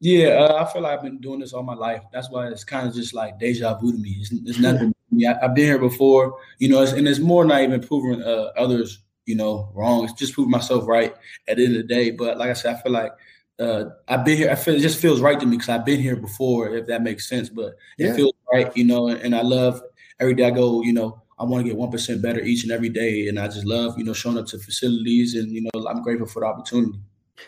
Yeah, 0.02 0.30
uh, 0.30 0.64
I 0.64 0.72
feel 0.72 0.82
like 0.82 0.98
I've 0.98 1.04
been 1.04 1.20
doing 1.20 1.38
this 1.38 1.52
all 1.52 1.62
my 1.62 1.74
life. 1.74 2.02
That's 2.12 2.28
why 2.28 2.48
it's 2.48 2.64
kind 2.64 2.88
of 2.88 2.92
just 2.92 3.14
like 3.14 3.38
deja 3.38 3.78
vu 3.78 3.92
to 3.92 3.98
me. 3.98 4.16
It's, 4.18 4.32
it's 4.32 4.58
nothing. 4.58 4.92
Yeah, 5.12 5.38
I've 5.40 5.54
been 5.54 5.66
here 5.66 5.78
before, 5.78 6.40
you 6.58 6.68
know, 6.68 6.82
it's, 6.82 6.90
and 6.90 7.06
it's 7.06 7.20
more 7.20 7.44
not 7.44 7.60
even 7.60 7.80
proving 7.80 8.20
uh, 8.20 8.50
others, 8.56 8.98
you 9.26 9.36
know, 9.36 9.70
wrong. 9.74 10.02
It's 10.02 10.14
just 10.14 10.32
proving 10.34 10.50
myself 10.50 10.88
right 10.88 11.14
at 11.46 11.56
the 11.56 11.66
end 11.66 11.76
of 11.76 11.82
the 11.82 11.94
day. 11.94 12.10
But 12.10 12.36
like 12.36 12.50
I 12.50 12.54
said, 12.54 12.74
I 12.74 12.82
feel 12.82 12.90
like 12.90 13.12
uh, 13.60 13.84
I've 14.08 14.24
been 14.24 14.38
here. 14.38 14.50
I 14.50 14.56
feel 14.56 14.74
it 14.74 14.80
just 14.80 15.00
feels 15.00 15.20
right 15.20 15.38
to 15.38 15.46
me 15.46 15.56
because 15.56 15.68
I've 15.68 15.84
been 15.84 16.00
here 16.00 16.16
before, 16.16 16.74
if 16.74 16.88
that 16.88 17.04
makes 17.04 17.28
sense. 17.28 17.48
But 17.48 17.76
it 17.96 18.06
yeah. 18.06 18.14
feels 18.14 18.34
right, 18.52 18.76
you 18.76 18.84
know, 18.84 19.06
and 19.06 19.36
I 19.36 19.42
love 19.42 19.80
every 20.18 20.34
day 20.34 20.46
I 20.46 20.50
go, 20.50 20.82
you 20.82 20.94
know, 20.94 21.22
I 21.38 21.44
want 21.44 21.64
to 21.64 21.68
get 21.68 21.78
one 21.78 21.92
percent 21.92 22.22
better 22.22 22.40
each 22.40 22.64
and 22.64 22.72
every 22.72 22.88
day, 22.88 23.28
and 23.28 23.38
I 23.38 23.46
just 23.46 23.66
love 23.66 23.96
you 23.96 24.04
know 24.04 24.14
showing 24.14 24.38
up 24.38 24.46
to 24.46 24.58
facilities, 24.58 25.36
and 25.36 25.52
you 25.52 25.62
know 25.62 25.86
I'm 25.86 26.02
grateful 26.02 26.26
for 26.26 26.40
the 26.40 26.46
opportunity. 26.46 26.98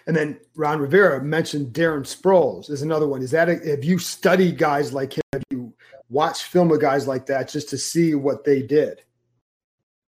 And 0.06 0.16
then 0.16 0.38
Ron 0.54 0.80
Rivera 0.80 1.22
mentioned 1.22 1.72
Darren 1.72 2.02
Sproles 2.02 2.70
is 2.70 2.82
another 2.82 3.08
one. 3.08 3.22
Is 3.22 3.30
that 3.32 3.48
a, 3.48 3.56
have 3.70 3.84
you 3.84 3.98
studied 3.98 4.58
guys 4.58 4.92
like 4.92 5.14
him? 5.14 5.22
Have 5.32 5.42
you 5.50 5.72
watched 6.08 6.44
film 6.44 6.70
of 6.70 6.80
guys 6.80 7.06
like 7.06 7.26
that 7.26 7.48
just 7.48 7.68
to 7.70 7.78
see 7.78 8.14
what 8.14 8.44
they 8.44 8.62
did? 8.62 9.02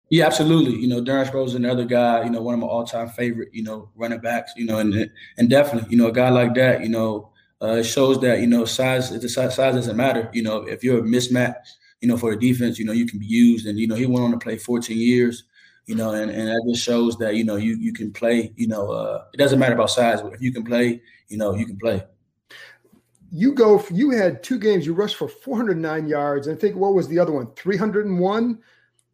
Yeah, 0.09 0.26
absolutely. 0.26 0.76
You 0.78 0.88
know, 0.88 1.02
Darren 1.02 1.28
Sproles 1.28 1.49
is 1.49 1.55
another 1.55 1.85
guy. 1.85 2.25
You 2.25 2.31
know, 2.31 2.40
one 2.40 2.55
of 2.55 2.61
my 2.61 2.66
all-time 2.66 3.09
favorite. 3.09 3.49
You 3.52 3.64
know, 3.64 3.90
running 3.97 4.21
backs. 4.21 4.52
You 4.57 4.66
know, 4.66 4.78
and 4.78 5.11
and 5.37 5.50
definitely, 5.50 5.90
you 5.90 5.97
know, 5.97 6.07
a 6.09 6.12
guy 6.12 6.28
like 6.31 6.55
that. 6.55 6.83
You 6.83 6.88
know, 6.88 7.31
uh, 7.61 7.83
shows 7.83 8.21
that 8.21 8.40
you 8.40 8.47
know 8.47 8.64
size. 8.64 9.11
The 9.11 9.28
size, 9.28 9.57
size 9.57 9.75
doesn't 9.75 9.97
matter. 9.97 10.31
You 10.33 10.43
know, 10.43 10.59
if 10.59 10.85
you're 10.85 11.00
a 11.00 11.02
mismatch 11.02 11.57
you 12.00 12.09
know, 12.09 12.16
for 12.16 12.35
the 12.35 12.37
defense, 12.37 12.78
you 12.78 12.85
know, 12.85 12.93
you 12.93 13.07
can 13.07 13.19
be 13.19 13.26
used. 13.26 13.66
And, 13.66 13.78
you 13.78 13.87
know, 13.87 13.95
he 13.95 14.07
went 14.07 14.25
on 14.25 14.31
to 14.33 14.38
play 14.38 14.59
14 14.59 14.97
years, 14.97 15.45
you 15.87 15.95
know, 15.95 16.12
and, 16.12 16.31
and 16.31 16.49
that 16.49 16.64
just 16.69 16.83
shows 16.83 17.16
that, 17.19 17.37
you 17.37 17.45
know, 17.45 17.57
you 17.57 17.76
you 17.76 17.93
can 17.93 18.12
play, 18.12 18.52
you 18.57 18.66
know, 18.66 18.90
uh, 18.90 19.25
it 19.33 19.37
doesn't 19.37 19.59
matter 19.59 19.75
about 19.75 19.90
size, 19.90 20.21
but 20.21 20.35
if 20.35 20.43
you 20.43 20.52
can 20.52 20.64
play, 20.64 21.00
you 21.28 21.38
know, 21.38 21.55
you 21.55 21.64
can 21.64 21.78
play. 21.78 22.02
You 23.33 23.52
go, 23.52 23.85
you 23.90 24.11
had 24.11 24.43
two 24.43 24.59
games, 24.59 24.85
you 24.87 24.95
rushed 24.95 25.16
for 25.16 25.28
409 25.28 26.09
yards. 26.09 26.47
And 26.47 26.57
I 26.57 26.61
think 26.61 26.76
what 26.76 26.95
was 26.95 27.09
the 27.09 27.19
other 27.19 27.33
one? 27.33 27.49
301. 27.57 28.59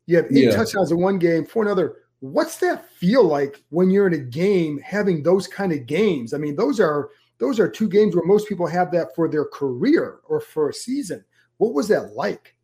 You 0.06 0.16
have 0.16 0.26
eight 0.26 0.44
yeah. 0.44 0.50
touchdowns 0.50 0.92
in 0.92 0.98
one 0.98 1.18
game 1.18 1.44
for 1.44 1.62
another. 1.62 1.96
What's 2.20 2.58
that 2.58 2.90
feel 2.90 3.24
like 3.24 3.62
when 3.70 3.90
you're 3.90 4.06
in 4.06 4.14
a 4.14 4.18
game 4.18 4.78
having 4.78 5.22
those 5.22 5.46
kind 5.46 5.72
of 5.72 5.86
games? 5.86 6.34
I 6.34 6.38
mean, 6.38 6.56
those 6.56 6.80
are 6.80 7.10
those 7.38 7.58
are 7.58 7.68
two 7.68 7.88
games 7.88 8.14
where 8.14 8.24
most 8.24 8.48
people 8.48 8.66
have 8.66 8.92
that 8.92 9.14
for 9.14 9.28
their 9.28 9.44
career 9.44 10.20
or 10.28 10.40
for 10.40 10.68
a 10.68 10.74
season. 10.74 11.24
What 11.56 11.74
was 11.74 11.88
that 11.88 12.12
like? 12.14 12.54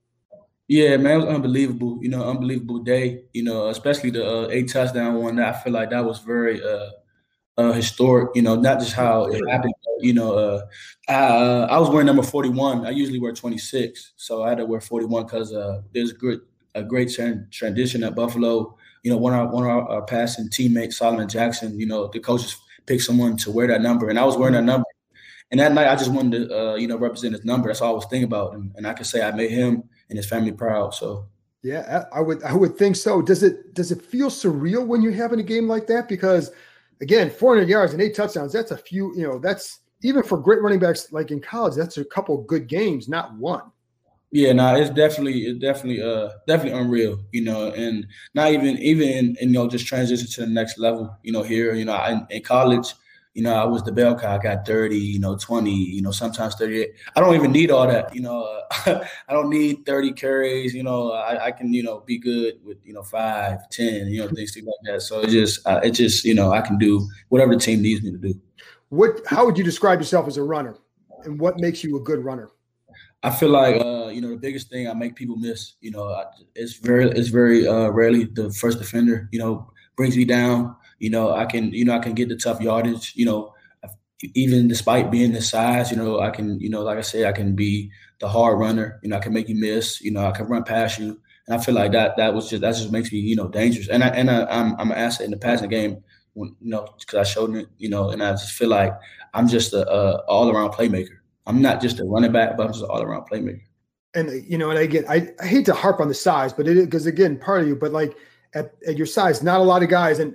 Yeah, 0.69 0.99
man, 0.99 1.15
it 1.15 1.25
was 1.25 1.35
unbelievable. 1.35 1.99
You 2.03 2.11
know, 2.11 2.29
unbelievable 2.29 2.81
day. 2.81 3.25
You 3.33 3.43
know, 3.43 3.69
especially 3.69 4.11
the 4.11 4.25
uh, 4.25 4.49
eight 4.51 4.71
touchdown 4.71 5.15
one. 5.15 5.37
That 5.37 5.55
I 5.55 5.59
feel 5.59 5.73
like 5.73 5.91
that 5.91 6.05
was 6.05 6.19
very 6.19 6.63
uh, 6.63 6.91
uh, 7.57 7.73
historic. 7.73 8.37
You 8.37 8.43
know, 8.43 8.55
not 8.55 8.79
just 8.79 8.93
how 8.93 9.25
it 9.25 9.41
happened. 9.49 9.73
But, 9.83 10.05
you 10.05 10.13
know, 10.13 10.35
uh, 10.35 10.67
I, 11.09 11.15
uh, 11.15 11.69
I 11.71 11.79
was 11.79 11.89
wearing 11.89 12.07
number 12.07 12.23
forty 12.23 12.51
one. 12.51 12.87
I 12.87 12.91
usually 12.91 13.19
wear 13.19 13.33
twenty 13.33 13.57
six, 13.57 14.13
so 14.17 14.43
I 14.43 14.51
had 14.51 14.59
to 14.59 14.67
wear 14.67 14.83
forty 14.83 15.07
one 15.07 15.25
because 15.25 15.55
uh, 15.55 15.81
there's 15.95 16.11
a 16.11 16.15
great 16.15 16.41
a 16.75 16.83
great 16.83 17.11
transition 17.51 18.05
at 18.05 18.15
Buffalo. 18.15 18.77
You 19.05 19.11
know, 19.13 19.17
one 19.17 19.33
of 19.33 19.41
our, 19.41 19.47
one 19.51 19.65
of 19.65 19.71
our, 19.71 19.89
our 19.89 20.03
passing 20.03 20.51
teammates, 20.51 20.99
Solomon 20.99 21.29
Jackson. 21.31 21.81
You 21.81 21.87
know, 21.87 22.09
the 22.09 22.21
coaches 22.21 22.55
picked 22.85 23.05
someone 23.05 23.39
to 23.39 23.51
wear 23.51 23.69
that 23.69 23.81
number, 23.81 24.11
and 24.11 24.19
I 24.19 24.25
was 24.27 24.37
wearing 24.37 24.55
that 24.55 24.65
number. 24.65 24.85
And 25.51 25.61
that 25.61 25.73
night, 25.73 25.89
I 25.89 25.97
just 25.97 26.13
wanted 26.13 26.49
to, 26.51 26.59
uh, 26.59 26.75
you 26.75 26.87
know, 26.87 26.99
represent 26.99 27.33
his 27.33 27.43
number. 27.43 27.69
That's 27.71 27.81
all 27.81 27.93
I 27.93 27.95
was 27.95 28.05
thinking 28.11 28.25
about, 28.25 28.53
and, 28.53 28.71
and 28.77 28.87
I 28.87 28.93
could 28.93 29.07
say 29.07 29.23
I 29.23 29.31
made 29.31 29.51
him 29.51 29.85
and 30.09 30.17
his 30.17 30.27
family 30.27 30.53
proud. 30.53 30.95
So 30.95 31.27
yeah, 31.63 32.05
I 32.13 32.21
would 32.21 32.43
I 32.43 32.55
would 32.55 32.77
think 32.77 32.97
so. 32.97 33.21
Does 33.21 33.43
it 33.43 33.75
does 33.75 33.91
it 33.91 34.03
feel 34.03 34.29
surreal 34.29 34.87
when 34.87 35.03
you're 35.03 35.13
having 35.13 35.41
a 35.41 35.45
game 35.45 35.67
like 35.69 35.87
that? 35.89 36.09
Because 36.09 36.53
again, 37.01 37.31
400 37.31 37.69
yards 37.69 37.93
and 37.93 38.03
eight 38.03 38.15
touchdowns, 38.15 38.53
that's 38.53 38.71
a 38.71 38.77
few, 38.77 39.15
you 39.17 39.23
know, 39.27 39.39
that's 39.39 39.81
even 40.03 40.23
for 40.23 40.39
great 40.39 40.63
running 40.63 40.79
backs 40.79 41.13
like 41.13 41.31
in 41.31 41.41
college, 41.41 41.75
that's 41.75 41.99
a 41.99 42.05
couple 42.05 42.43
good 42.43 42.69
games, 42.69 43.09
not 43.09 43.35
one. 43.37 43.63
Yeah, 44.31 44.53
no, 44.53 44.73
nah, 44.73 44.79
it's 44.79 44.91
definitely 44.91 45.41
it's 45.47 45.59
definitely 45.59 46.03
uh 46.03 46.31
definitely 46.47 46.79
unreal, 46.79 47.19
you 47.33 47.41
know, 47.41 47.73
and 47.73 48.07
not 48.35 48.53
even 48.53 48.79
even 48.79 49.09
in, 49.09 49.37
in, 49.41 49.49
you 49.49 49.55
know 49.55 49.69
just 49.69 49.87
transition 49.87 50.29
to 50.29 50.41
the 50.43 50.47
next 50.47 50.79
level, 50.79 51.17
you 51.23 51.33
know, 51.33 51.43
here, 51.43 51.75
you 51.75 51.87
know, 51.87 51.95
I, 51.95 52.21
in 52.31 52.43
college, 52.43 52.95
you 53.39 53.45
know, 53.45 53.55
I 53.55 53.65
was 53.67 53.85
the 53.85 53.93
bell 53.93 54.19
cow. 54.19 54.35
I 54.35 54.43
got 54.43 54.67
30, 54.67 54.99
you 54.99 55.21
know, 55.21 55.37
20, 55.37 55.73
you 55.73 56.03
know, 56.03 56.11
sometimes 56.11 56.57
38. 56.57 56.91
I 57.15 57.21
don't 57.21 57.37
even 57.37 57.53
need 57.53 57.71
all 57.71 57.87
that, 57.87 58.13
you 58.13 58.21
know. 58.21 58.43
Uh, 58.85 59.05
I 59.29 59.33
don't 59.33 59.49
need 59.49 59.87
30 59.87 60.13
carries, 60.15 60.75
you 60.75 60.83
know. 60.83 61.13
I, 61.13 61.45
I, 61.45 61.53
can, 61.53 61.73
you 61.73 61.85
know, 61.85 62.01
be 62.01 62.19
good 62.19 62.55
with, 62.65 62.79
you 62.85 62.93
know, 62.93 63.05
five, 63.05 63.71
10, 63.71 64.09
you 64.09 64.21
know, 64.21 64.29
things, 64.29 64.53
things 64.53 64.67
like 64.67 64.93
that. 64.93 65.03
So 65.03 65.21
it 65.21 65.29
just, 65.29 65.65
uh, 65.69 65.79
it 65.85 65.93
just, 65.93 66.25
you 66.25 66.35
know, 66.35 66.51
I 66.51 66.63
can 66.63 66.79
do 66.79 67.09
whatever 67.29 67.55
the 67.55 67.61
team 67.61 67.81
needs 67.81 68.03
me 68.03 68.11
to 68.11 68.19
do. 68.19 68.35
What, 68.89 69.21
how 69.25 69.47
would 69.47 69.57
you 69.57 69.63
describe 69.63 70.01
yourself 70.01 70.27
as 70.27 70.37
a 70.37 70.43
runner 70.43 70.77
and 71.23 71.39
what 71.39 71.61
makes 71.61 71.85
you 71.85 71.97
a 71.97 72.01
good 72.01 72.25
runner? 72.25 72.51
I 73.23 73.31
feel 73.31 73.51
like, 73.51 73.81
uh, 73.81 74.09
you 74.09 74.21
know, 74.21 74.31
the 74.31 74.37
biggest 74.37 74.69
thing 74.69 74.89
I 74.89 74.95
make 74.95 75.15
people 75.15 75.37
miss, 75.37 75.75
you 75.81 75.93
know, 75.93 76.09
I, 76.09 76.25
it's 76.57 76.75
very, 76.79 77.09
it's 77.09 77.29
very 77.29 77.69
uh, 77.69 77.91
rarely 77.91 78.25
the 78.25 78.51
first 78.51 78.81
defender, 78.81 79.29
you 79.31 79.39
know, 79.39 79.71
brings 79.97 80.17
me 80.17 80.25
down 80.25 80.75
you 80.99 81.11
know, 81.11 81.33
I 81.33 81.47
can, 81.47 81.73
you 81.73 81.85
know, 81.85 81.95
I 81.95 82.01
can 82.01 82.15
get 82.15 82.29
the 82.29 82.37
tough 82.37 82.61
yardage. 82.61 83.13
You 83.17 83.27
know, 83.27 83.55
even 84.35 84.69
despite 84.69 85.11
being 85.11 85.33
the 85.33 85.43
size, 85.43 85.91
you 85.91 85.97
know, 85.97 86.21
I 86.21 86.31
can, 86.31 86.59
you 86.61 86.69
know, 86.69 86.83
like 86.83 86.99
I 86.99 87.03
said, 87.03 87.27
I 87.27 87.33
can 87.33 87.55
be 87.55 87.91
the 88.21 88.29
hard 88.29 88.59
runner. 88.59 88.99
You 89.03 89.11
know, 89.11 89.17
I 89.17 89.21
can 89.21 89.33
make 89.33 89.49
you 89.49 89.55
miss. 89.55 90.01
You 90.01 90.11
know, 90.11 90.27
I 90.27 90.33
can 90.33 90.47
run 90.47 90.65
past 90.65 90.99
you, 90.99 91.21
and 91.47 91.59
I 91.59 91.63
feel 91.63 91.75
like 91.75 91.93
that 91.93 92.17
that 92.17 92.35
was 92.35 92.51
just 92.51 92.63
that 92.63 92.75
just 92.75 92.93
makes 92.93 93.13
me, 93.13 93.19
you 93.19 93.37
know, 93.37 93.49
dangerous. 93.49 93.89
And 93.89 94.03
I 94.03 94.09
and 94.09 94.31
I, 94.31 94.45
I'm 94.45 94.75
I'm 94.79 94.91
an 94.91 94.99
asset 94.99 95.25
in 95.25 95.31
the 95.31 95.39
passing 95.39 95.69
game. 95.69 96.03
When, 96.35 96.55
you 96.61 96.71
know, 96.71 96.87
because 96.99 97.19
I 97.19 97.25
showed 97.25 97.55
it, 97.57 97.67
you 97.79 97.89
know, 97.89 98.11
and 98.11 98.23
I 98.23 98.33
just 98.33 98.53
feel 98.53 98.69
like 98.69 98.93
I'm 99.35 99.49
just 99.49 99.73
a, 99.73 99.89
a 99.91 100.19
all 100.27 100.51
around 100.51 100.71
playmaker. 100.71 101.19
I'm 101.47 101.63
not 101.63 101.81
just 101.81 101.99
a 101.99 102.05
running 102.05 102.33
back, 102.33 102.57
but 102.57 102.67
I'm 102.67 102.73
just 102.73 102.85
an 102.85 102.91
all 102.91 103.03
around 103.03 103.29
playmaker. 103.29 103.63
And 104.15 104.45
you 104.49 104.59
know, 104.59 104.71
and 104.71 104.79
again, 104.79 105.05
I, 105.09 105.29
I 105.41 105.47
hate 105.47 105.67
to 105.67 105.75
harp 105.75 106.01
on 106.01 106.09
the 106.09 106.15
size, 106.15 106.53
but 106.53 106.67
it 106.67 106.77
because 106.85 107.07
again, 107.07 107.39
part 107.39 107.63
of 107.63 107.69
you, 107.69 107.77
but 107.77 107.93
like 107.93 108.17
at, 108.55 108.75
at 108.87 108.97
your 108.97 109.07
size, 109.07 109.43
not 109.43 109.61
a 109.61 109.65
lot 109.65 109.83
of 109.83 109.89
guys, 109.89 110.19
and 110.19 110.35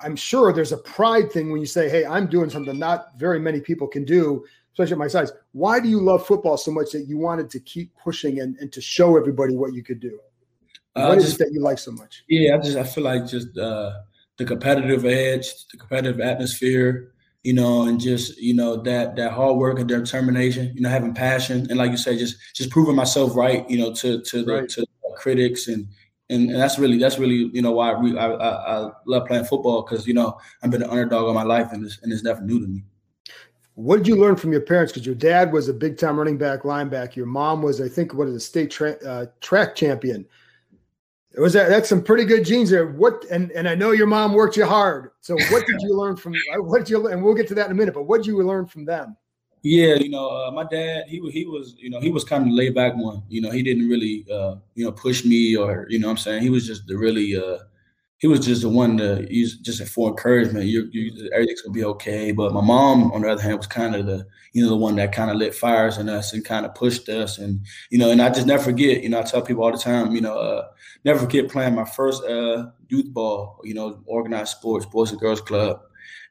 I'm 0.00 0.16
sure 0.16 0.52
there's 0.52 0.72
a 0.72 0.78
pride 0.78 1.32
thing 1.32 1.50
when 1.50 1.60
you 1.60 1.66
say, 1.66 1.88
"Hey, 1.88 2.04
I'm 2.04 2.26
doing 2.26 2.50
something 2.50 2.78
not 2.78 3.18
very 3.18 3.40
many 3.40 3.60
people 3.60 3.88
can 3.88 4.04
do." 4.04 4.44
especially 4.78 4.92
at 4.92 4.98
my 4.98 5.08
size. 5.08 5.32
Why 5.52 5.80
do 5.80 5.88
you 5.88 6.00
love 6.00 6.24
football 6.24 6.56
so 6.56 6.70
much 6.70 6.92
that 6.92 7.08
you 7.08 7.18
wanted 7.18 7.50
to 7.50 7.58
keep 7.60 7.92
pushing 7.96 8.40
and, 8.40 8.56
and 8.58 8.72
to 8.72 8.80
show 8.80 9.16
everybody 9.16 9.56
what 9.56 9.74
you 9.74 9.82
could 9.82 9.98
do? 9.98 10.20
Uh, 10.94 11.06
what 11.06 11.18
is 11.18 11.24
just, 11.24 11.40
it 11.40 11.44
that 11.44 11.52
you 11.52 11.60
like 11.60 11.78
so 11.78 11.90
much? 11.90 12.22
Yeah, 12.28 12.54
I 12.54 12.58
just 12.58 12.76
I 12.76 12.84
feel 12.84 13.04
like 13.04 13.26
just 13.26 13.58
uh, 13.58 13.92
the 14.36 14.44
competitive 14.44 15.04
edge, 15.04 15.46
the 15.72 15.78
competitive 15.78 16.20
atmosphere, 16.20 17.12
you 17.42 17.54
know, 17.54 17.82
and 17.82 18.00
just 18.00 18.38
you 18.38 18.54
know 18.54 18.76
that 18.82 19.16
that 19.16 19.32
hard 19.32 19.56
work 19.56 19.80
and 19.80 19.88
determination, 19.88 20.72
you 20.74 20.80
know, 20.80 20.88
having 20.88 21.12
passion, 21.12 21.66
and 21.68 21.76
like 21.76 21.90
you 21.90 21.96
say, 21.96 22.16
just 22.16 22.36
just 22.54 22.70
proving 22.70 22.94
myself 22.94 23.34
right, 23.34 23.68
you 23.68 23.78
know, 23.78 23.92
to 23.94 24.22
to 24.22 24.44
the 24.44 24.52
right. 24.52 24.68
to 24.70 24.86
critics 25.16 25.66
and 25.66 25.88
and, 26.30 26.50
and 26.50 26.60
that's 26.60 26.78
really 26.78 26.98
that's 26.98 27.18
really 27.18 27.50
you 27.52 27.62
know 27.62 27.72
why 27.72 27.92
I 27.92 28.26
I, 28.26 28.86
I 28.86 28.90
love 29.06 29.26
playing 29.26 29.44
football 29.44 29.82
because 29.82 30.06
you 30.06 30.14
know 30.14 30.38
I've 30.62 30.70
been 30.70 30.82
an 30.82 30.90
underdog 30.90 31.24
all 31.24 31.34
my 31.34 31.42
life 31.42 31.72
and 31.72 31.84
it's 31.84 31.98
and 32.02 32.12
it's 32.12 32.22
never 32.22 32.40
new 32.40 32.60
to 32.60 32.66
me. 32.66 32.84
What 33.74 33.98
did 33.98 34.08
you 34.08 34.16
learn 34.16 34.34
from 34.34 34.50
your 34.50 34.60
parents? 34.62 34.92
Because 34.92 35.06
your 35.06 35.14
dad 35.14 35.52
was 35.52 35.68
a 35.68 35.72
big 35.72 35.98
time 35.98 36.18
running 36.18 36.36
back, 36.36 36.62
linebacker. 36.62 37.14
Your 37.14 37.26
mom 37.26 37.62
was, 37.62 37.80
I 37.80 37.88
think, 37.88 38.12
what 38.12 38.26
is 38.26 38.34
a 38.34 38.40
state 38.40 38.72
tra- 38.72 38.98
uh, 39.06 39.26
track 39.40 39.76
champion. 39.76 40.26
It 41.30 41.40
was 41.40 41.52
that, 41.52 41.68
that's 41.68 41.88
some 41.88 42.02
pretty 42.02 42.24
good 42.24 42.44
genes 42.44 42.70
there. 42.70 42.88
What 42.88 43.24
and 43.30 43.52
and 43.52 43.68
I 43.68 43.76
know 43.76 43.92
your 43.92 44.08
mom 44.08 44.32
worked 44.32 44.56
you 44.56 44.66
hard. 44.66 45.12
So 45.20 45.34
what 45.34 45.64
did 45.66 45.80
you 45.80 45.96
learn 45.96 46.16
from? 46.16 46.34
What 46.56 46.80
did 46.80 46.90
you? 46.90 47.06
And 47.06 47.22
we'll 47.22 47.34
get 47.34 47.46
to 47.48 47.54
that 47.54 47.66
in 47.66 47.72
a 47.72 47.74
minute. 47.74 47.94
But 47.94 48.04
what 48.04 48.18
did 48.18 48.26
you 48.26 48.42
learn 48.42 48.66
from 48.66 48.84
them? 48.84 49.16
Yeah, 49.62 49.94
you 49.96 50.08
know, 50.08 50.28
uh, 50.28 50.50
my 50.52 50.64
dad, 50.64 51.04
he 51.08 51.20
he 51.30 51.44
was, 51.44 51.74
you 51.78 51.90
know, 51.90 52.00
he 52.00 52.10
was 52.10 52.22
kind 52.24 52.46
of 52.46 52.52
laid 52.52 52.74
back 52.74 52.94
one. 52.96 53.22
You 53.28 53.40
know, 53.40 53.50
he 53.50 53.62
didn't 53.62 53.88
really, 53.88 54.24
uh, 54.32 54.56
you 54.74 54.84
know, 54.84 54.92
push 54.92 55.24
me 55.24 55.56
or, 55.56 55.86
you 55.90 55.98
know, 55.98 56.08
I'm 56.10 56.16
saying 56.16 56.42
he 56.42 56.50
was 56.50 56.66
just 56.66 56.86
the 56.86 56.96
really, 56.96 57.36
uh, 57.36 57.58
he 58.18 58.28
was 58.28 58.40
just 58.46 58.62
the 58.62 58.68
one 58.68 58.96
to 58.98 59.26
use 59.30 59.58
just 59.58 59.82
for 59.88 60.10
encouragement. 60.10 60.66
You, 60.66 60.88
you, 60.92 61.30
everything's 61.32 61.62
gonna 61.62 61.74
be 61.74 61.84
okay. 61.84 62.32
But 62.32 62.52
my 62.52 62.60
mom, 62.60 63.12
on 63.12 63.22
the 63.22 63.30
other 63.30 63.42
hand, 63.42 63.58
was 63.58 63.66
kind 63.66 63.96
of 63.96 64.06
the, 64.06 64.26
you 64.52 64.62
know, 64.62 64.70
the 64.70 64.76
one 64.76 64.96
that 64.96 65.12
kind 65.12 65.30
of 65.30 65.36
lit 65.36 65.54
fires 65.54 65.98
in 65.98 66.08
us 66.08 66.32
and 66.32 66.44
kind 66.44 66.66
of 66.66 66.74
pushed 66.74 67.08
us. 67.08 67.38
And 67.38 67.60
you 67.90 67.98
know, 67.98 68.10
and 68.10 68.22
I 68.22 68.30
just 68.30 68.46
never 68.46 68.62
forget. 68.62 69.02
You 69.02 69.08
know, 69.10 69.20
I 69.20 69.22
tell 69.22 69.42
people 69.42 69.64
all 69.64 69.72
the 69.72 69.78
time. 69.78 70.12
You 70.14 70.20
know, 70.20 70.36
uh, 70.38 70.68
never 71.04 71.20
forget 71.20 71.48
playing 71.50 71.74
my 71.74 71.84
first 71.84 72.24
uh, 72.24 72.66
youth 72.88 73.12
ball. 73.12 73.60
You 73.64 73.74
know, 73.74 74.02
organized 74.06 74.56
sports, 74.58 74.86
boys 74.86 75.10
and 75.12 75.20
girls 75.20 75.40
club. 75.40 75.80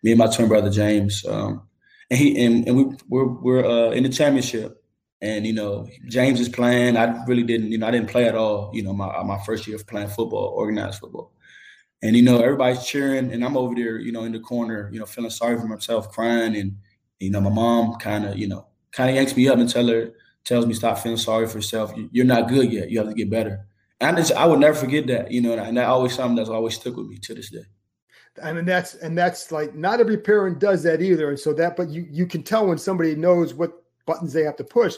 Me 0.03 0.11
and 0.11 0.19
my 0.19 0.27
twin 0.27 0.47
brother 0.47 0.69
James. 0.69 1.25
Um, 1.25 1.66
and 2.09 2.19
he 2.19 2.45
and, 2.45 2.67
and 2.67 2.77
we 2.77 2.95
we're 3.09 3.27
we're 3.27 3.65
uh, 3.65 3.91
in 3.91 4.03
the 4.03 4.09
championship. 4.09 4.83
And 5.21 5.47
you 5.47 5.53
know, 5.53 5.87
James 6.07 6.39
is 6.39 6.49
playing. 6.49 6.95
I 6.95 7.23
really 7.25 7.43
didn't, 7.43 7.71
you 7.71 7.79
know, 7.79 7.87
I 7.87 7.91
didn't 7.91 8.09
play 8.09 8.25
at 8.25 8.35
all. 8.35 8.69
You 8.73 8.83
know, 8.83 8.93
my 8.93 9.23
my 9.23 9.39
first 9.45 9.65
year 9.67 9.75
of 9.75 9.87
playing 9.87 10.09
football, 10.09 10.53
organized 10.55 10.99
football. 10.99 11.33
And 12.03 12.15
you 12.15 12.21
know, 12.21 12.39
everybody's 12.39 12.85
cheering, 12.85 13.31
and 13.33 13.43
I'm 13.43 13.57
over 13.57 13.73
there, 13.73 13.97
you 13.97 14.11
know, 14.11 14.23
in 14.23 14.31
the 14.31 14.39
corner, 14.39 14.89
you 14.93 14.99
know, 14.99 15.05
feeling 15.07 15.31
sorry 15.31 15.59
for 15.59 15.65
myself, 15.67 16.11
crying, 16.11 16.55
and 16.55 16.77
you 17.19 17.31
know, 17.31 17.41
my 17.41 17.49
mom 17.49 17.95
kind 17.95 18.25
of, 18.25 18.37
you 18.37 18.47
know, 18.47 18.67
kind 18.91 19.09
of 19.09 19.15
yanks 19.15 19.35
me 19.35 19.47
up 19.49 19.57
and 19.57 19.67
tell 19.69 19.87
her, 19.87 20.13
tells 20.43 20.67
me 20.67 20.75
stop 20.75 20.99
feeling 20.99 21.17
sorry 21.17 21.47
for 21.47 21.57
yourself. 21.57 21.91
You're 22.11 22.25
not 22.25 22.49
good 22.49 22.71
yet. 22.71 22.91
You 22.91 22.99
have 22.99 23.07
to 23.09 23.15
get 23.15 23.31
better. 23.31 23.65
And 23.99 24.15
I, 24.15 24.19
just, 24.19 24.33
I 24.33 24.45
would 24.45 24.59
never 24.59 24.77
forget 24.77 25.07
that, 25.07 25.31
you 25.31 25.41
know, 25.41 25.53
and 25.57 25.75
that 25.77 25.87
always 25.87 26.13
something 26.13 26.35
that's 26.35 26.49
always 26.49 26.75
stuck 26.75 26.95
with 26.95 27.07
me 27.07 27.17
to 27.17 27.33
this 27.33 27.49
day. 27.49 27.65
I 28.43 28.53
mean 28.53 28.65
that's 28.65 28.95
and 28.95 29.17
that's 29.17 29.51
like 29.51 29.75
not 29.75 29.99
every 29.99 30.17
parent 30.17 30.59
does 30.59 30.83
that 30.83 31.01
either. 31.01 31.29
And 31.29 31.39
so 31.39 31.53
that, 31.53 31.75
but 31.75 31.89
you 31.89 32.07
you 32.09 32.25
can 32.25 32.43
tell 32.43 32.67
when 32.67 32.77
somebody 32.77 33.15
knows 33.15 33.53
what 33.53 33.83
buttons 34.05 34.33
they 34.33 34.43
have 34.43 34.55
to 34.57 34.63
push. 34.63 34.95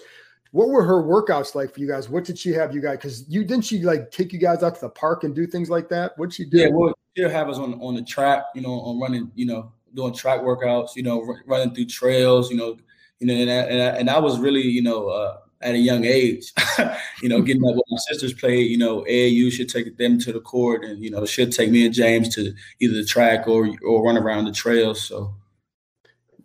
What 0.51 0.69
were 0.69 0.83
her 0.83 1.03
workouts 1.03 1.53
like 1.53 1.73
for 1.73 1.79
you 1.79 1.87
guys? 1.87 2.09
What 2.09 2.23
did 2.23 2.39
she 2.39 2.49
have 2.53 2.73
you 2.73 2.81
guys? 2.81 2.97
Because 2.97 3.29
you 3.29 3.43
didn't 3.43 3.65
she 3.65 3.79
like 3.79 4.11
take 4.11 4.33
you 4.33 4.39
guys 4.39 4.63
out 4.63 4.75
to 4.75 4.81
the 4.81 4.89
park 4.89 5.23
and 5.23 5.35
do 5.35 5.45
things 5.45 5.69
like 5.69 5.89
that? 5.89 6.17
What'd 6.17 6.33
she 6.33 6.45
do? 6.45 6.57
Yeah, 6.57 6.69
well, 6.71 6.93
she'll 7.15 7.29
have 7.29 7.49
us 7.49 7.57
on 7.57 7.75
on 7.81 7.95
the 7.95 8.03
track, 8.03 8.45
you 8.55 8.61
know, 8.61 8.71
on 8.71 8.99
running, 8.99 9.31
you 9.35 9.45
know, 9.45 9.71
doing 9.93 10.13
track 10.13 10.41
workouts, 10.41 10.95
you 10.95 11.03
know, 11.03 11.21
r- 11.27 11.43
running 11.45 11.73
through 11.73 11.85
trails, 11.85 12.49
you 12.49 12.57
know, 12.57 12.77
you 13.19 13.27
know, 13.27 13.33
and 13.33 13.49
I, 13.49 13.53
and 13.53 13.81
I, 13.81 13.99
and 13.99 14.09
I 14.09 14.19
was 14.19 14.39
really, 14.39 14.61
you 14.61 14.81
know, 14.81 15.07
uh, 15.07 15.37
at 15.61 15.75
a 15.75 15.77
young 15.77 16.05
age, 16.05 16.53
you 17.21 17.29
know, 17.29 17.41
getting 17.41 17.67
up 17.67 17.75
with 17.75 17.83
my 17.89 17.97
sisters 17.97 18.33
played, 18.33 18.71
you 18.71 18.77
know, 18.77 19.01
AAU 19.01 19.51
should 19.51 19.69
take 19.69 19.97
them 19.97 20.17
to 20.19 20.31
the 20.31 20.39
court 20.39 20.85
and, 20.85 21.03
you 21.03 21.11
know, 21.11 21.25
should 21.25 21.51
take 21.51 21.69
me 21.69 21.85
and 21.85 21.93
James 21.93 22.33
to 22.35 22.53
either 22.79 22.93
the 22.93 23.05
track 23.05 23.47
or 23.47 23.69
or 23.83 24.03
run 24.03 24.17
around 24.17 24.45
the 24.45 24.51
trails. 24.51 25.03
So 25.03 25.33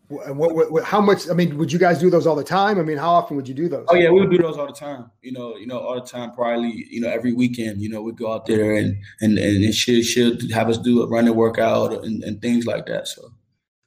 what, 0.08 0.54
what, 0.54 0.70
what, 0.70 0.84
how 0.84 1.00
much? 1.00 1.28
I 1.30 1.32
mean, 1.32 1.56
would 1.56 1.72
you 1.72 1.78
guys 1.78 1.98
do 1.98 2.10
those 2.10 2.26
all 2.26 2.36
the 2.36 2.44
time? 2.44 2.78
I 2.78 2.82
mean, 2.82 2.98
how 2.98 3.12
often 3.12 3.36
would 3.36 3.48
you 3.48 3.54
do 3.54 3.68
those? 3.68 3.86
Oh 3.88 3.94
yeah, 3.94 4.10
we 4.10 4.20
would 4.20 4.30
do 4.30 4.38
those 4.38 4.58
all 4.58 4.66
the 4.66 4.72
time. 4.72 5.10
You 5.22 5.32
know, 5.32 5.56
you 5.56 5.66
know, 5.66 5.78
all 5.78 5.94
the 5.94 6.06
time. 6.06 6.32
Probably, 6.32 6.86
you 6.90 7.00
know, 7.00 7.08
every 7.08 7.32
weekend. 7.32 7.80
You 7.80 7.88
know, 7.88 8.02
we'd 8.02 8.16
go 8.16 8.32
out 8.32 8.46
there 8.46 8.74
and 8.74 8.96
and 9.20 9.38
and 9.38 9.74
she 9.74 10.02
should 10.02 10.50
have 10.50 10.68
us 10.68 10.78
do 10.78 11.02
a 11.02 11.06
running 11.06 11.34
workout 11.34 12.04
and, 12.04 12.22
and 12.22 12.40
things 12.42 12.66
like 12.66 12.86
that. 12.86 13.08
So. 13.08 13.30